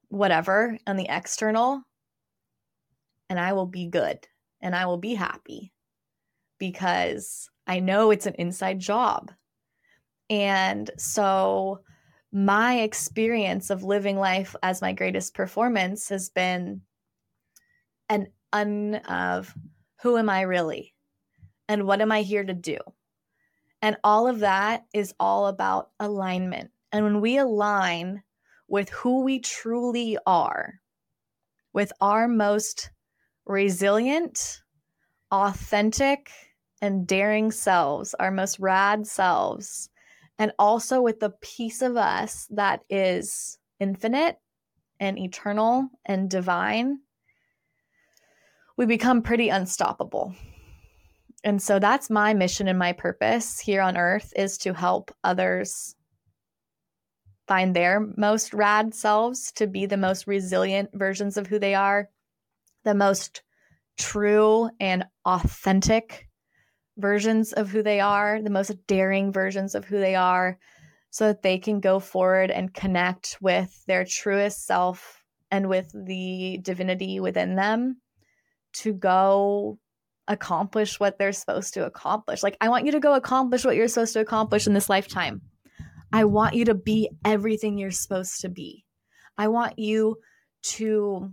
whatever 0.08 0.76
on 0.84 0.96
the 0.96 1.06
external 1.08 1.82
and 3.30 3.38
I 3.38 3.52
will 3.52 3.66
be 3.66 3.86
good 3.86 4.26
and 4.60 4.74
I 4.74 4.86
will 4.86 4.98
be 4.98 5.14
happy 5.14 5.72
because 6.58 7.48
I 7.68 7.78
know 7.78 8.10
it's 8.10 8.26
an 8.26 8.34
inside 8.34 8.80
job. 8.80 9.30
And 10.28 10.90
so 10.98 11.78
my 12.32 12.80
experience 12.80 13.70
of 13.70 13.84
living 13.84 14.16
life 14.16 14.56
as 14.64 14.82
my 14.82 14.92
greatest 14.92 15.32
performance 15.32 16.08
has 16.08 16.28
been 16.28 16.80
an 18.08 18.26
un 18.52 18.96
of 19.08 19.54
who 20.02 20.16
am 20.16 20.28
I 20.28 20.42
really? 20.42 20.94
And 21.68 21.86
what 21.86 22.00
am 22.00 22.12
I 22.12 22.22
here 22.22 22.44
to 22.44 22.54
do? 22.54 22.78
And 23.82 23.96
all 24.04 24.28
of 24.28 24.40
that 24.40 24.84
is 24.94 25.14
all 25.18 25.46
about 25.46 25.90
alignment. 26.00 26.70
And 26.92 27.04
when 27.04 27.20
we 27.20 27.38
align 27.38 28.22
with 28.68 28.88
who 28.90 29.22
we 29.22 29.40
truly 29.40 30.18
are, 30.26 30.80
with 31.72 31.92
our 32.00 32.26
most 32.26 32.90
resilient, 33.44 34.62
authentic, 35.30 36.30
and 36.80 37.06
daring 37.06 37.50
selves, 37.50 38.14
our 38.14 38.30
most 38.30 38.58
rad 38.58 39.06
selves, 39.06 39.88
and 40.38 40.52
also 40.58 41.00
with 41.00 41.20
the 41.20 41.30
piece 41.40 41.82
of 41.82 41.96
us 41.96 42.46
that 42.50 42.80
is 42.90 43.58
infinite 43.80 44.38
and 45.00 45.18
eternal 45.18 45.88
and 46.04 46.30
divine, 46.30 46.98
we 48.76 48.86
become 48.86 49.22
pretty 49.22 49.48
unstoppable. 49.48 50.34
And 51.44 51.62
so 51.62 51.78
that's 51.78 52.10
my 52.10 52.34
mission 52.34 52.68
and 52.68 52.78
my 52.78 52.92
purpose 52.92 53.60
here 53.60 53.80
on 53.80 53.96
earth 53.96 54.32
is 54.36 54.58
to 54.58 54.74
help 54.74 55.14
others 55.22 55.94
find 57.46 57.74
their 57.74 58.04
most 58.16 58.52
rad 58.52 58.94
selves, 58.94 59.52
to 59.52 59.66
be 59.66 59.86
the 59.86 59.96
most 59.96 60.26
resilient 60.26 60.90
versions 60.92 61.36
of 61.36 61.46
who 61.46 61.58
they 61.58 61.74
are, 61.74 62.10
the 62.84 62.94
most 62.94 63.42
true 63.96 64.68
and 64.80 65.04
authentic 65.24 66.28
versions 66.98 67.52
of 67.52 67.70
who 67.70 67.82
they 67.82 68.00
are, 68.00 68.42
the 68.42 68.50
most 68.50 68.72
daring 68.86 69.32
versions 69.32 69.74
of 69.74 69.84
who 69.84 69.98
they 69.98 70.16
are, 70.16 70.58
so 71.10 71.28
that 71.28 71.42
they 71.42 71.58
can 71.58 71.78
go 71.78 72.00
forward 72.00 72.50
and 72.50 72.74
connect 72.74 73.38
with 73.40 73.84
their 73.86 74.04
truest 74.04 74.66
self 74.66 75.22
and 75.50 75.68
with 75.68 75.90
the 75.94 76.58
divinity 76.62 77.20
within 77.20 77.54
them 77.54 78.00
to 78.80 78.92
go 78.92 79.78
accomplish 80.28 80.98
what 80.98 81.18
they're 81.18 81.32
supposed 81.32 81.74
to 81.74 81.86
accomplish. 81.86 82.42
Like, 82.42 82.56
I 82.60 82.68
want 82.68 82.84
you 82.84 82.92
to 82.92 83.00
go 83.00 83.14
accomplish 83.14 83.64
what 83.64 83.76
you're 83.76 83.88
supposed 83.88 84.12
to 84.14 84.20
accomplish 84.20 84.66
in 84.66 84.74
this 84.74 84.88
lifetime. 84.88 85.42
I 86.12 86.24
want 86.24 86.54
you 86.54 86.64
to 86.66 86.74
be 86.74 87.10
everything 87.24 87.78
you're 87.78 87.90
supposed 87.90 88.40
to 88.40 88.48
be. 88.48 88.84
I 89.38 89.48
want 89.48 89.78
you 89.78 90.16
to 90.62 91.32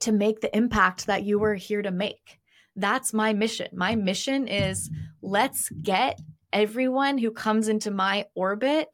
to 0.00 0.12
make 0.12 0.40
the 0.40 0.56
impact 0.56 1.06
that 1.06 1.24
you 1.24 1.40
were 1.40 1.56
here 1.56 1.82
to 1.82 1.90
make. 1.90 2.38
That's 2.76 3.12
my 3.12 3.32
mission. 3.32 3.66
My 3.72 3.96
mission 3.96 4.46
is 4.46 4.90
let's 5.22 5.68
get 5.82 6.20
everyone 6.52 7.18
who 7.18 7.32
comes 7.32 7.66
into 7.66 7.90
my 7.90 8.26
orbit 8.36 8.88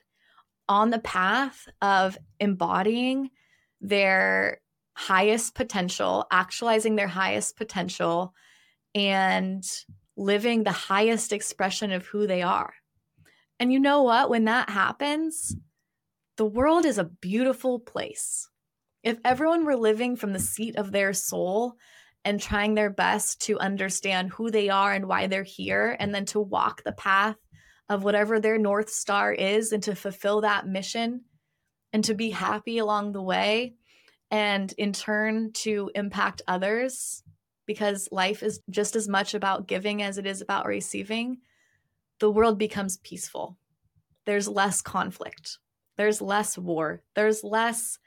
on 0.66 0.88
the 0.88 0.98
path 0.98 1.68
of 1.82 2.16
embodying 2.40 3.28
their 3.82 4.60
highest 4.94 5.54
potential, 5.54 6.26
actualizing 6.30 6.96
their 6.96 7.08
highest 7.08 7.56
potential, 7.56 8.34
and 8.94 9.64
living 10.16 10.62
the 10.62 10.72
highest 10.72 11.32
expression 11.32 11.92
of 11.92 12.06
who 12.06 12.26
they 12.26 12.42
are. 12.42 12.74
And 13.58 13.72
you 13.72 13.80
know 13.80 14.02
what? 14.02 14.30
When 14.30 14.44
that 14.44 14.70
happens, 14.70 15.56
the 16.36 16.46
world 16.46 16.84
is 16.84 16.98
a 16.98 17.04
beautiful 17.04 17.78
place. 17.78 18.48
If 19.02 19.18
everyone 19.24 19.64
were 19.64 19.76
living 19.76 20.16
from 20.16 20.32
the 20.32 20.38
seat 20.38 20.76
of 20.76 20.92
their 20.92 21.12
soul 21.12 21.74
and 22.24 22.40
trying 22.40 22.74
their 22.74 22.90
best 22.90 23.42
to 23.42 23.58
understand 23.58 24.30
who 24.30 24.50
they 24.50 24.70
are 24.70 24.92
and 24.92 25.06
why 25.06 25.26
they're 25.26 25.42
here, 25.42 25.96
and 25.98 26.14
then 26.14 26.24
to 26.26 26.40
walk 26.40 26.82
the 26.82 26.92
path 26.92 27.36
of 27.88 28.02
whatever 28.02 28.40
their 28.40 28.58
North 28.58 28.88
Star 28.88 29.32
is 29.32 29.72
and 29.72 29.82
to 29.82 29.94
fulfill 29.94 30.40
that 30.40 30.66
mission 30.66 31.22
and 31.92 32.02
to 32.04 32.14
be 32.14 32.30
happy 32.30 32.78
along 32.78 33.12
the 33.12 33.22
way, 33.22 33.74
and 34.30 34.72
in 34.78 34.92
turn 34.92 35.52
to 35.52 35.90
impact 35.94 36.42
others, 36.48 37.22
because 37.66 38.08
life 38.12 38.42
is 38.42 38.60
just 38.70 38.96
as 38.96 39.08
much 39.08 39.34
about 39.34 39.68
giving 39.68 40.02
as 40.02 40.18
it 40.18 40.26
is 40.26 40.40
about 40.40 40.66
receiving, 40.66 41.38
the 42.20 42.30
world 42.30 42.58
becomes 42.58 42.98
peaceful. 42.98 43.56
There's 44.26 44.48
less 44.48 44.82
conflict, 44.82 45.58
there's 45.96 46.20
less 46.20 46.56
war, 46.58 47.02
there's 47.14 47.44
less 47.44 47.98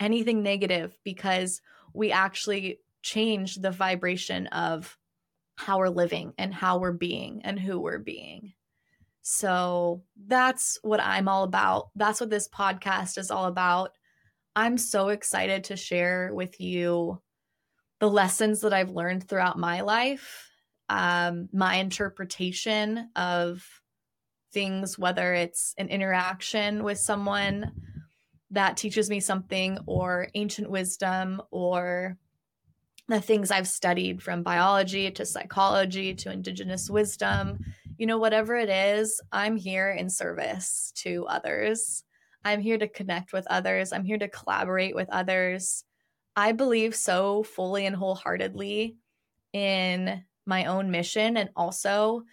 anything 0.00 0.42
negative 0.42 0.98
because 1.04 1.60
we 1.92 2.12
actually 2.12 2.80
change 3.02 3.56
the 3.56 3.70
vibration 3.70 4.46
of 4.48 4.98
how 5.56 5.78
we're 5.78 5.88
living 5.88 6.32
and 6.36 6.52
how 6.52 6.78
we're 6.78 6.92
being 6.92 7.42
and 7.44 7.58
who 7.58 7.78
we're 7.78 7.98
being. 7.98 8.52
So 9.22 10.02
that's 10.26 10.78
what 10.82 11.00
I'm 11.00 11.28
all 11.28 11.44
about. 11.44 11.90
That's 11.94 12.20
what 12.20 12.28
this 12.30 12.48
podcast 12.48 13.16
is 13.16 13.30
all 13.30 13.46
about. 13.46 13.92
I'm 14.56 14.78
so 14.78 15.08
excited 15.08 15.64
to 15.64 15.76
share 15.76 16.30
with 16.32 16.60
you 16.60 17.20
the 17.98 18.10
lessons 18.10 18.60
that 18.60 18.72
I've 18.72 18.90
learned 18.90 19.28
throughout 19.28 19.58
my 19.58 19.80
life, 19.80 20.48
um, 20.88 21.48
my 21.52 21.76
interpretation 21.76 23.10
of 23.16 23.66
things, 24.52 24.98
whether 24.98 25.34
it's 25.34 25.74
an 25.78 25.88
interaction 25.88 26.84
with 26.84 26.98
someone 26.98 27.72
that 28.50 28.76
teaches 28.76 29.10
me 29.10 29.18
something, 29.18 29.78
or 29.86 30.28
ancient 30.34 30.70
wisdom, 30.70 31.42
or 31.50 32.16
the 33.08 33.20
things 33.20 33.50
I've 33.50 33.66
studied 33.66 34.22
from 34.22 34.44
biology 34.44 35.10
to 35.10 35.26
psychology 35.26 36.14
to 36.14 36.30
indigenous 36.30 36.88
wisdom, 36.88 37.58
you 37.98 38.06
know, 38.06 38.18
whatever 38.18 38.56
it 38.56 38.70
is, 38.70 39.20
I'm 39.32 39.56
here 39.56 39.90
in 39.90 40.08
service 40.08 40.92
to 40.96 41.26
others. 41.26 42.04
I'm 42.44 42.60
here 42.60 42.78
to 42.78 42.88
connect 42.88 43.32
with 43.32 43.46
others. 43.48 43.92
I'm 43.92 44.04
here 44.04 44.18
to 44.18 44.28
collaborate 44.28 44.94
with 44.94 45.08
others. 45.10 45.84
I 46.36 46.52
believe 46.52 46.94
so 46.94 47.42
fully 47.42 47.86
and 47.86 47.96
wholeheartedly 47.96 48.96
in 49.52 50.24
my 50.46 50.66
own 50.66 50.90
mission 50.90 51.36
and 51.36 51.50
also 51.56 52.24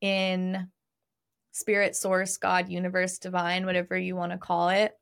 in 0.00 0.68
spirit, 1.52 1.94
source, 1.94 2.36
God, 2.36 2.68
universe, 2.68 3.18
divine, 3.18 3.66
whatever 3.66 3.96
you 3.96 4.16
want 4.16 4.32
to 4.32 4.38
call 4.38 4.70
it, 4.70 4.96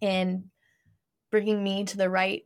in 0.00 0.50
bringing 1.30 1.62
me 1.62 1.84
to 1.84 1.96
the 1.96 2.10
right 2.10 2.44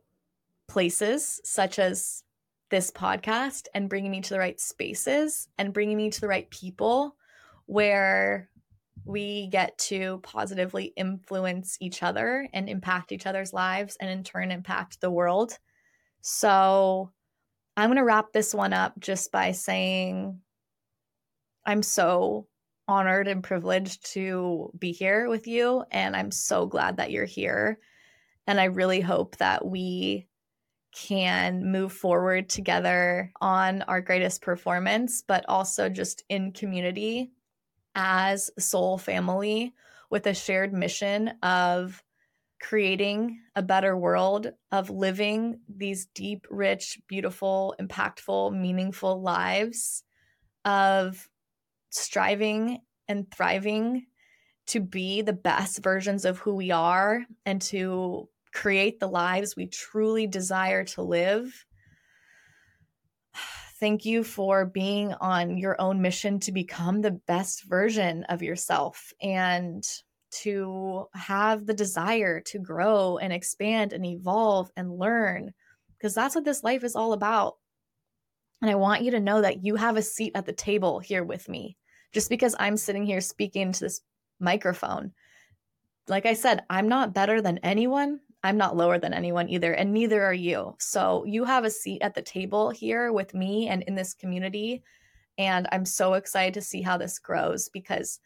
places, 0.67 1.41
such 1.43 1.79
as 1.79 2.23
this 2.69 2.91
podcast, 2.91 3.67
and 3.73 3.89
bringing 3.89 4.11
me 4.11 4.21
to 4.21 4.29
the 4.29 4.39
right 4.39 4.59
spaces 4.59 5.47
and 5.57 5.73
bringing 5.73 5.97
me 5.97 6.09
to 6.09 6.21
the 6.21 6.27
right 6.27 6.49
people 6.49 7.15
where 7.65 8.49
we 9.05 9.47
get 9.47 9.77
to 9.77 10.19
positively 10.23 10.93
influence 10.95 11.77
each 11.79 12.03
other 12.03 12.47
and 12.53 12.69
impact 12.69 13.11
each 13.11 13.25
other's 13.25 13.53
lives 13.53 13.97
and 13.99 14.09
in 14.09 14.23
turn 14.23 14.51
impact 14.51 15.01
the 15.01 15.11
world. 15.11 15.57
So 16.21 17.11
I'm 17.75 17.89
going 17.89 17.97
to 17.97 18.03
wrap 18.03 18.31
this 18.31 18.53
one 18.53 18.73
up 18.73 18.99
just 18.99 19.31
by 19.31 19.53
saying 19.53 20.39
I'm 21.65 21.83
so 21.83 22.47
honored 22.87 23.27
and 23.27 23.43
privileged 23.43 24.13
to 24.13 24.71
be 24.77 24.91
here 24.91 25.29
with 25.29 25.47
you. 25.47 25.83
And 25.91 26.15
I'm 26.15 26.31
so 26.31 26.65
glad 26.65 26.97
that 26.97 27.11
you're 27.11 27.25
here. 27.25 27.79
And 28.47 28.59
I 28.59 28.65
really 28.65 29.01
hope 29.01 29.37
that 29.37 29.65
we 29.65 30.27
can 30.93 31.71
move 31.71 31.93
forward 31.93 32.49
together 32.49 33.31
on 33.39 33.81
our 33.83 34.01
greatest 34.01 34.41
performance, 34.41 35.23
but 35.25 35.45
also 35.47 35.87
just 35.87 36.23
in 36.27 36.51
community 36.51 37.31
as 37.95 38.49
soul 38.57 38.97
family 38.97 39.73
with 40.09 40.27
a 40.27 40.33
shared 40.33 40.73
mission 40.73 41.29
of 41.41 42.03
creating 42.61 43.39
a 43.55 43.61
better 43.61 43.97
world, 43.97 44.51
of 44.71 44.89
living 44.89 45.59
these 45.67 46.05
deep, 46.13 46.45
rich, 46.49 46.99
beautiful, 47.07 47.75
impactful, 47.81 48.53
meaningful 48.53 49.21
lives, 49.21 50.03
of 50.63 51.27
striving 51.89 52.79
and 53.07 53.29
thriving 53.31 54.05
to 54.67 54.79
be 54.79 55.21
the 55.21 55.33
best 55.33 55.83
versions 55.83 56.23
of 56.23 56.37
who 56.37 56.55
we 56.55 56.71
are 56.71 57.25
and 57.45 57.61
to 57.61 58.29
create 58.53 58.99
the 58.99 59.07
lives 59.07 59.55
we 59.55 59.65
truly 59.65 60.27
desire 60.27 60.83
to 60.83 61.01
live. 61.01 61.65
Thank 63.81 64.05
you 64.05 64.23
for 64.23 64.63
being 64.63 65.11
on 65.15 65.57
your 65.57 65.75
own 65.81 66.03
mission 66.03 66.39
to 66.41 66.51
become 66.51 67.01
the 67.01 67.19
best 67.27 67.63
version 67.63 68.23
of 68.25 68.43
yourself 68.43 69.11
and 69.19 69.83
to 70.43 71.07
have 71.15 71.65
the 71.65 71.73
desire 71.73 72.41
to 72.41 72.59
grow 72.59 73.17
and 73.17 73.33
expand 73.33 73.91
and 73.91 74.05
evolve 74.05 74.69
and 74.77 74.99
learn, 74.99 75.51
because 75.97 76.13
that's 76.13 76.35
what 76.35 76.45
this 76.45 76.63
life 76.63 76.83
is 76.83 76.95
all 76.95 77.13
about. 77.13 77.55
And 78.61 78.69
I 78.69 78.75
want 78.75 79.01
you 79.01 79.09
to 79.11 79.19
know 79.19 79.41
that 79.41 79.65
you 79.65 79.75
have 79.75 79.97
a 79.97 80.03
seat 80.03 80.33
at 80.35 80.45
the 80.45 80.53
table 80.53 80.99
here 80.99 81.23
with 81.23 81.49
me. 81.49 81.75
Just 82.13 82.29
because 82.29 82.55
I'm 82.59 82.77
sitting 82.77 83.03
here 83.03 83.19
speaking 83.19 83.71
to 83.71 83.79
this 83.79 84.01
microphone, 84.39 85.11
like 86.07 86.27
I 86.27 86.33
said, 86.33 86.63
I'm 86.69 86.87
not 86.87 87.15
better 87.15 87.41
than 87.41 87.57
anyone. 87.59 88.19
I'm 88.43 88.57
not 88.57 88.75
lower 88.75 88.97
than 88.97 89.13
anyone 89.13 89.49
either, 89.49 89.73
and 89.73 89.93
neither 89.93 90.23
are 90.23 90.33
you. 90.33 90.75
So 90.79 91.23
you 91.25 91.43
have 91.43 91.63
a 91.63 91.69
seat 91.71 92.01
at 92.01 92.15
the 92.15 92.21
table 92.21 92.69
here 92.71 93.11
with 93.11 93.33
me 93.33 93.67
and 93.67 93.83
in 93.83 93.95
this 93.95 94.13
community. 94.13 94.83
And 95.37 95.67
I'm 95.71 95.85
so 95.85 96.15
excited 96.15 96.55
to 96.55 96.61
see 96.61 96.81
how 96.81 96.97
this 96.97 97.19
grows 97.19 97.69
because 97.69 98.19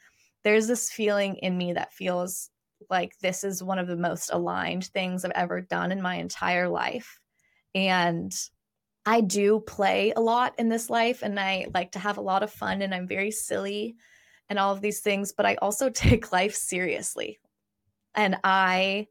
there's 0.43 0.67
this 0.67 0.91
feeling 0.91 1.35
in 1.37 1.57
me 1.57 1.73
that 1.73 1.93
feels 1.93 2.49
like 2.89 3.17
this 3.19 3.43
is 3.43 3.63
one 3.63 3.79
of 3.79 3.87
the 3.87 3.95
most 3.95 4.29
aligned 4.31 4.85
things 4.85 5.25
I've 5.25 5.31
ever 5.31 5.61
done 5.61 5.91
in 5.91 6.01
my 6.01 6.15
entire 6.15 6.69
life. 6.69 7.19
And 7.73 8.33
I 9.05 9.21
do 9.21 9.59
play 9.59 10.13
a 10.15 10.21
lot 10.21 10.55
in 10.57 10.69
this 10.69 10.89
life 10.89 11.21
and 11.21 11.39
I 11.39 11.67
like 11.73 11.91
to 11.91 11.99
have 11.99 12.17
a 12.17 12.21
lot 12.21 12.43
of 12.43 12.51
fun 12.51 12.81
and 12.81 12.93
I'm 12.93 13.07
very 13.07 13.31
silly 13.31 13.95
and 14.49 14.57
all 14.59 14.73
of 14.73 14.81
these 14.81 15.01
things, 15.01 15.33
but 15.33 15.45
I 15.45 15.55
also 15.55 15.89
take 15.93 16.31
life 16.31 16.55
seriously. 16.55 17.39
And 18.15 18.37
I 18.43 19.07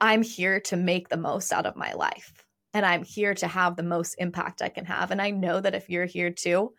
I'm 0.00 0.22
here 0.22 0.60
to 0.60 0.76
make 0.76 1.08
the 1.08 1.16
most 1.16 1.52
out 1.52 1.66
of 1.66 1.76
my 1.76 1.92
life 1.94 2.44
and 2.74 2.84
I'm 2.84 3.04
here 3.04 3.34
to 3.36 3.46
have 3.46 3.76
the 3.76 3.82
most 3.82 4.16
impact 4.18 4.60
I 4.60 4.68
can 4.68 4.84
have. 4.84 5.10
And 5.10 5.22
I 5.22 5.30
know 5.30 5.60
that 5.60 5.74
if 5.74 5.88
you're 5.88 6.04
here 6.04 6.30
too, 6.30 6.74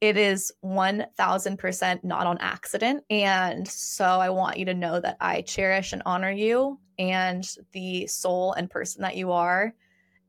it 0.00 0.16
is 0.16 0.52
1000% 0.64 2.04
not 2.04 2.26
on 2.26 2.38
accident. 2.38 3.02
And 3.10 3.66
so 3.66 4.04
I 4.04 4.30
want 4.30 4.58
you 4.58 4.64
to 4.66 4.74
know 4.74 5.00
that 5.00 5.16
I 5.20 5.42
cherish 5.42 5.92
and 5.92 6.02
honor 6.06 6.30
you 6.30 6.78
and 7.00 7.44
the 7.72 8.06
soul 8.06 8.52
and 8.52 8.70
person 8.70 9.02
that 9.02 9.16
you 9.16 9.32
are. 9.32 9.74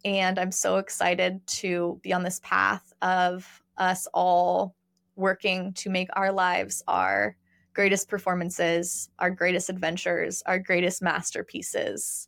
And 0.03 0.39
I'm 0.39 0.51
so 0.51 0.77
excited 0.77 1.45
to 1.45 1.99
be 2.01 2.13
on 2.13 2.23
this 2.23 2.41
path 2.43 2.91
of 3.03 3.61
us 3.77 4.07
all 4.15 4.75
working 5.15 5.73
to 5.73 5.91
make 5.91 6.09
our 6.13 6.31
lives 6.31 6.83
our 6.87 7.37
greatest 7.75 8.09
performances, 8.09 9.07
our 9.19 9.29
greatest 9.29 9.69
adventures, 9.69 10.41
our 10.47 10.57
greatest 10.57 11.03
masterpieces 11.03 12.27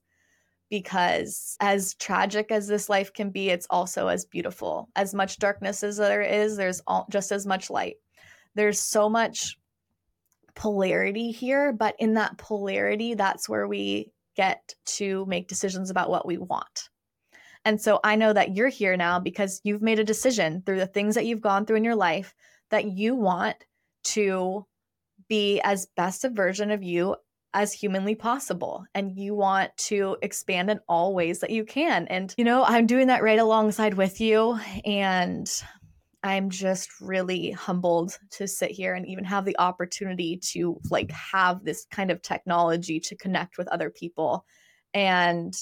because 0.69 1.55
as 1.59 1.95
tragic 1.95 2.51
as 2.51 2.67
this 2.67 2.89
life 2.89 3.13
can 3.13 3.29
be, 3.29 3.49
it's 3.49 3.67
also 3.69 4.07
as 4.07 4.25
beautiful. 4.25 4.89
As 4.95 5.13
much 5.13 5.37
darkness 5.37 5.83
as 5.83 5.97
there 5.97 6.21
is, 6.21 6.57
there's 6.57 6.81
all, 6.87 7.07
just 7.11 7.31
as 7.31 7.45
much 7.45 7.69
light. 7.69 7.95
There's 8.55 8.79
so 8.79 9.09
much 9.09 9.57
polarity 10.55 11.31
here, 11.31 11.73
but 11.73 11.95
in 11.99 12.15
that 12.15 12.37
polarity, 12.37 13.13
that's 13.13 13.49
where 13.49 13.67
we 13.67 14.11
get 14.35 14.73
to 14.85 15.25
make 15.27 15.47
decisions 15.47 15.89
about 15.89 16.09
what 16.09 16.25
we 16.25 16.37
want. 16.37 16.89
And 17.65 17.79
so 17.79 17.99
I 18.03 18.15
know 18.15 18.33
that 18.33 18.55
you're 18.55 18.67
here 18.67 18.97
now 18.97 19.19
because 19.19 19.61
you've 19.63 19.81
made 19.81 19.99
a 19.99 20.03
decision 20.03 20.63
through 20.65 20.79
the 20.79 20.87
things 20.87 21.15
that 21.15 21.25
you've 21.25 21.41
gone 21.41 21.65
through 21.65 21.77
in 21.77 21.83
your 21.83 21.95
life 21.95 22.33
that 22.71 22.85
you 22.85 23.15
want 23.15 23.55
to 24.03 24.65
be 25.29 25.61
as 25.61 25.87
best 25.95 26.25
a 26.25 26.29
version 26.29 26.71
of 26.71 26.83
you 26.83 27.15
as 27.53 27.71
humanly 27.71 28.15
possible 28.15 28.85
and 28.95 29.17
you 29.17 29.35
want 29.35 29.75
to 29.77 30.17
expand 30.21 30.69
in 30.69 30.79
all 30.87 31.13
ways 31.13 31.39
that 31.39 31.51
you 31.51 31.63
can. 31.63 32.07
And, 32.07 32.33
you 32.37 32.43
know, 32.43 32.63
I'm 32.63 32.87
doing 32.87 33.07
that 33.07 33.23
right 33.23 33.39
alongside 33.39 33.93
with 33.93 34.19
you. 34.19 34.59
And 34.85 35.47
I'm 36.23 36.49
just 36.49 36.89
really 37.01 37.51
humbled 37.51 38.17
to 38.31 38.47
sit 38.47 38.71
here 38.71 38.95
and 38.95 39.05
even 39.07 39.25
have 39.25 39.45
the 39.45 39.59
opportunity 39.59 40.37
to 40.51 40.79
like 40.89 41.11
have 41.11 41.63
this 41.63 41.85
kind 41.91 42.09
of 42.09 42.21
technology 42.21 42.99
to 43.01 43.15
connect 43.15 43.57
with 43.57 43.67
other 43.67 43.89
people. 43.89 44.45
And 44.93 45.53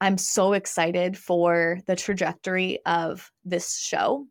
I'm 0.00 0.18
so 0.18 0.52
excited 0.52 1.16
for 1.16 1.80
the 1.86 1.96
trajectory 1.96 2.80
of 2.86 3.30
this 3.44 3.78
show, 3.78 4.26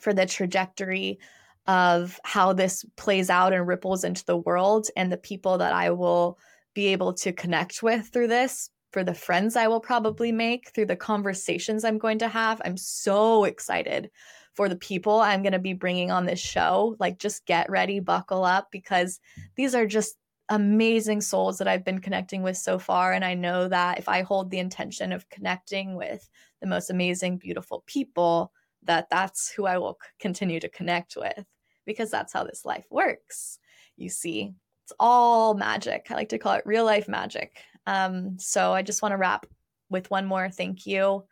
for 0.00 0.14
the 0.14 0.26
trajectory 0.26 1.18
of 1.66 2.18
how 2.24 2.52
this 2.52 2.84
plays 2.96 3.30
out 3.30 3.52
and 3.52 3.66
ripples 3.66 4.04
into 4.04 4.24
the 4.24 4.36
world 4.36 4.88
and 4.96 5.12
the 5.12 5.16
people 5.16 5.58
that 5.58 5.72
I 5.72 5.90
will 5.90 6.38
be 6.74 6.88
able 6.88 7.12
to 7.14 7.32
connect 7.32 7.82
with 7.82 8.08
through 8.08 8.28
this, 8.28 8.70
for 8.90 9.04
the 9.04 9.14
friends 9.14 9.56
I 9.56 9.68
will 9.68 9.80
probably 9.80 10.32
make, 10.32 10.70
through 10.70 10.86
the 10.86 10.96
conversations 10.96 11.84
I'm 11.84 11.98
going 11.98 12.18
to 12.18 12.28
have. 12.28 12.60
I'm 12.64 12.76
so 12.76 13.44
excited 13.44 14.10
for 14.54 14.68
the 14.68 14.76
people 14.76 15.20
I'm 15.20 15.42
going 15.42 15.52
to 15.52 15.58
be 15.58 15.72
bringing 15.72 16.10
on 16.10 16.26
this 16.26 16.40
show. 16.40 16.96
Like, 16.98 17.18
just 17.18 17.46
get 17.46 17.70
ready, 17.70 18.00
buckle 18.00 18.44
up, 18.44 18.68
because 18.70 19.20
these 19.56 19.74
are 19.74 19.86
just 19.86 20.16
amazing 20.48 21.22
souls 21.22 21.56
that 21.58 21.68
I've 21.68 21.84
been 21.84 22.00
connecting 22.00 22.42
with 22.42 22.58
so 22.58 22.78
far. 22.78 23.12
And 23.12 23.24
I 23.24 23.32
know 23.32 23.68
that 23.68 23.98
if 23.98 24.08
I 24.08 24.22
hold 24.22 24.50
the 24.50 24.58
intention 24.58 25.12
of 25.12 25.28
connecting 25.30 25.94
with 25.94 26.28
the 26.60 26.66
most 26.66 26.90
amazing, 26.90 27.38
beautiful 27.38 27.82
people, 27.86 28.52
that 28.84 29.08
that's 29.10 29.50
who 29.52 29.66
I 29.66 29.78
will 29.78 29.98
continue 30.18 30.60
to 30.60 30.68
connect 30.68 31.16
with 31.16 31.44
because 31.86 32.10
that's 32.10 32.32
how 32.32 32.44
this 32.44 32.64
life 32.64 32.86
works. 32.90 33.58
You 33.96 34.08
see, 34.08 34.54
it's 34.84 34.92
all 34.98 35.54
magic. 35.54 36.06
I 36.10 36.14
like 36.14 36.30
to 36.30 36.38
call 36.38 36.54
it 36.54 36.66
real 36.66 36.84
life 36.84 37.08
magic. 37.08 37.56
Um, 37.86 38.38
so 38.38 38.72
I 38.72 38.82
just 38.82 39.02
want 39.02 39.12
to 39.12 39.16
wrap 39.16 39.46
with 39.90 40.10
one 40.10 40.26
more 40.26 40.48
thank 40.48 40.86
you. 40.86 41.24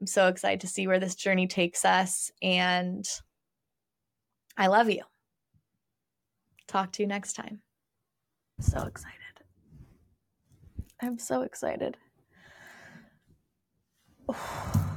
I'm 0.00 0.06
so 0.06 0.28
excited 0.28 0.60
to 0.60 0.66
see 0.66 0.86
where 0.86 1.00
this 1.00 1.14
journey 1.14 1.46
takes 1.46 1.84
us. 1.84 2.30
And 2.42 3.06
I 4.56 4.66
love 4.68 4.90
you. 4.90 5.02
Talk 6.66 6.92
to 6.92 7.02
you 7.02 7.06
next 7.06 7.34
time. 7.34 7.60
So 8.60 8.82
excited. 8.82 9.18
I'm 11.02 11.18
so 11.18 11.42
excited. 11.42 11.96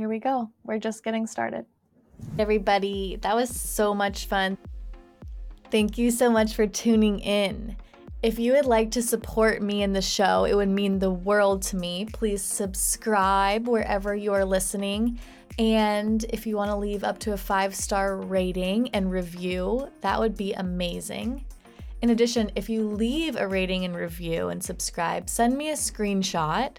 here 0.00 0.08
we 0.08 0.18
go. 0.18 0.50
We're 0.64 0.78
just 0.78 1.04
getting 1.04 1.26
started. 1.26 1.66
Everybody, 2.38 3.18
that 3.20 3.36
was 3.36 3.50
so 3.50 3.92
much 3.92 4.24
fun. 4.24 4.56
Thank 5.70 5.98
you 5.98 6.10
so 6.10 6.30
much 6.30 6.54
for 6.54 6.66
tuning 6.66 7.18
in. 7.18 7.76
If 8.22 8.38
you 8.38 8.54
would 8.54 8.64
like 8.64 8.92
to 8.92 9.02
support 9.02 9.60
me 9.60 9.82
in 9.82 9.92
the 9.92 10.00
show, 10.00 10.46
it 10.46 10.56
would 10.56 10.70
mean 10.70 11.00
the 11.00 11.10
world 11.10 11.60
to 11.64 11.76
me. 11.76 12.06
Please 12.10 12.40
subscribe 12.40 13.68
wherever 13.68 14.14
you 14.14 14.32
are 14.32 14.46
listening. 14.46 15.18
And 15.58 16.24
if 16.30 16.46
you 16.46 16.56
want 16.56 16.70
to 16.70 16.76
leave 16.76 17.04
up 17.04 17.18
to 17.18 17.34
a 17.34 17.36
five 17.36 17.74
star 17.74 18.16
rating 18.16 18.88
and 18.94 19.12
review, 19.12 19.90
that 20.00 20.18
would 20.18 20.34
be 20.34 20.54
amazing. 20.54 21.44
In 22.00 22.08
addition, 22.08 22.50
if 22.56 22.70
you 22.70 22.88
leave 22.88 23.36
a 23.36 23.46
rating 23.46 23.84
and 23.84 23.94
review 23.94 24.48
and 24.48 24.64
subscribe, 24.64 25.28
send 25.28 25.58
me 25.58 25.68
a 25.68 25.74
screenshot 25.74 26.78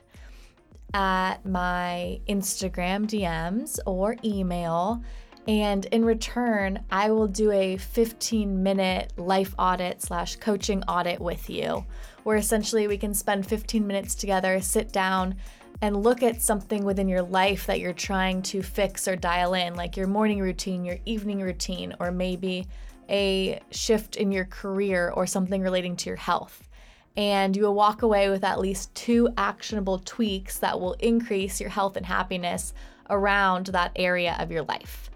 at 0.93 1.45
my 1.45 2.19
Instagram 2.27 3.07
DMs 3.07 3.79
or 3.85 4.15
email. 4.23 5.03
And 5.47 5.85
in 5.85 6.05
return, 6.05 6.83
I 6.91 7.09
will 7.11 7.27
do 7.27 7.51
a 7.51 7.77
15 7.77 8.61
minute 8.61 9.13
life 9.17 9.55
audit 9.57 10.01
slash 10.01 10.35
coaching 10.35 10.83
audit 10.83 11.19
with 11.19 11.49
you, 11.49 11.85
where 12.23 12.37
essentially 12.37 12.87
we 12.87 12.97
can 12.97 13.13
spend 13.13 13.47
15 13.47 13.85
minutes 13.85 14.13
together, 14.13 14.61
sit 14.61 14.91
down, 14.91 15.35
and 15.81 16.03
look 16.03 16.21
at 16.21 16.41
something 16.41 16.83
within 16.83 17.07
your 17.07 17.23
life 17.23 17.65
that 17.65 17.79
you're 17.79 17.93
trying 17.93 18.41
to 18.43 18.61
fix 18.61 19.07
or 19.07 19.15
dial 19.15 19.55
in, 19.55 19.73
like 19.75 19.97
your 19.97 20.07
morning 20.07 20.39
routine, 20.39 20.85
your 20.85 20.99
evening 21.05 21.39
routine, 21.39 21.95
or 21.99 22.11
maybe 22.11 22.67
a 23.09 23.59
shift 23.71 24.15
in 24.15 24.31
your 24.31 24.45
career 24.45 25.09
or 25.09 25.25
something 25.25 25.61
relating 25.61 25.95
to 25.95 26.09
your 26.09 26.17
health. 26.17 26.69
And 27.17 27.55
you 27.55 27.63
will 27.63 27.73
walk 27.73 28.01
away 28.01 28.29
with 28.29 28.43
at 28.43 28.59
least 28.59 28.93
two 28.95 29.29
actionable 29.37 29.99
tweaks 29.99 30.59
that 30.59 30.79
will 30.79 30.93
increase 30.93 31.59
your 31.59 31.69
health 31.69 31.97
and 31.97 32.05
happiness 32.05 32.73
around 33.09 33.67
that 33.67 33.91
area 33.95 34.35
of 34.39 34.51
your 34.51 34.63
life. 34.63 35.11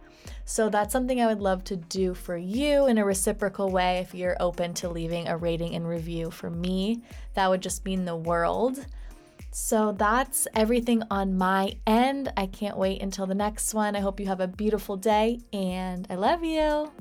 So 0.47 0.69
that's 0.69 0.93
something 0.93 1.19
I 1.19 1.25
would 1.25 1.41
love 1.41 1.63
to 1.65 1.75
do 1.75 2.13
for 2.13 2.37
you 2.37 2.85
in 2.85 2.99
a 2.99 3.05
reciprocal 3.05 3.71
way 3.71 3.97
if 3.97 4.13
you're 4.13 4.37
open 4.39 4.75
to 4.75 4.89
leaving 4.89 5.27
a 5.27 5.35
rating 5.35 5.73
and 5.73 5.87
review 5.87 6.29
for 6.29 6.51
me. 6.51 7.01
That 7.33 7.49
would 7.49 7.61
just 7.61 7.83
mean 7.83 8.05
the 8.05 8.15
world. 8.15 8.85
So 9.49 9.93
that's 9.93 10.47
everything 10.53 11.01
on 11.09 11.37
my 11.37 11.77
end. 11.87 12.31
I 12.37 12.45
can't 12.45 12.77
wait 12.77 13.01
until 13.01 13.25
the 13.25 13.33
next 13.33 13.73
one. 13.73 13.95
I 13.95 14.01
hope 14.01 14.19
you 14.19 14.27
have 14.27 14.41
a 14.41 14.47
beautiful 14.47 14.97
day 14.97 15.39
and 15.51 16.05
I 16.09 16.15
love 16.15 16.43
you. 16.43 16.91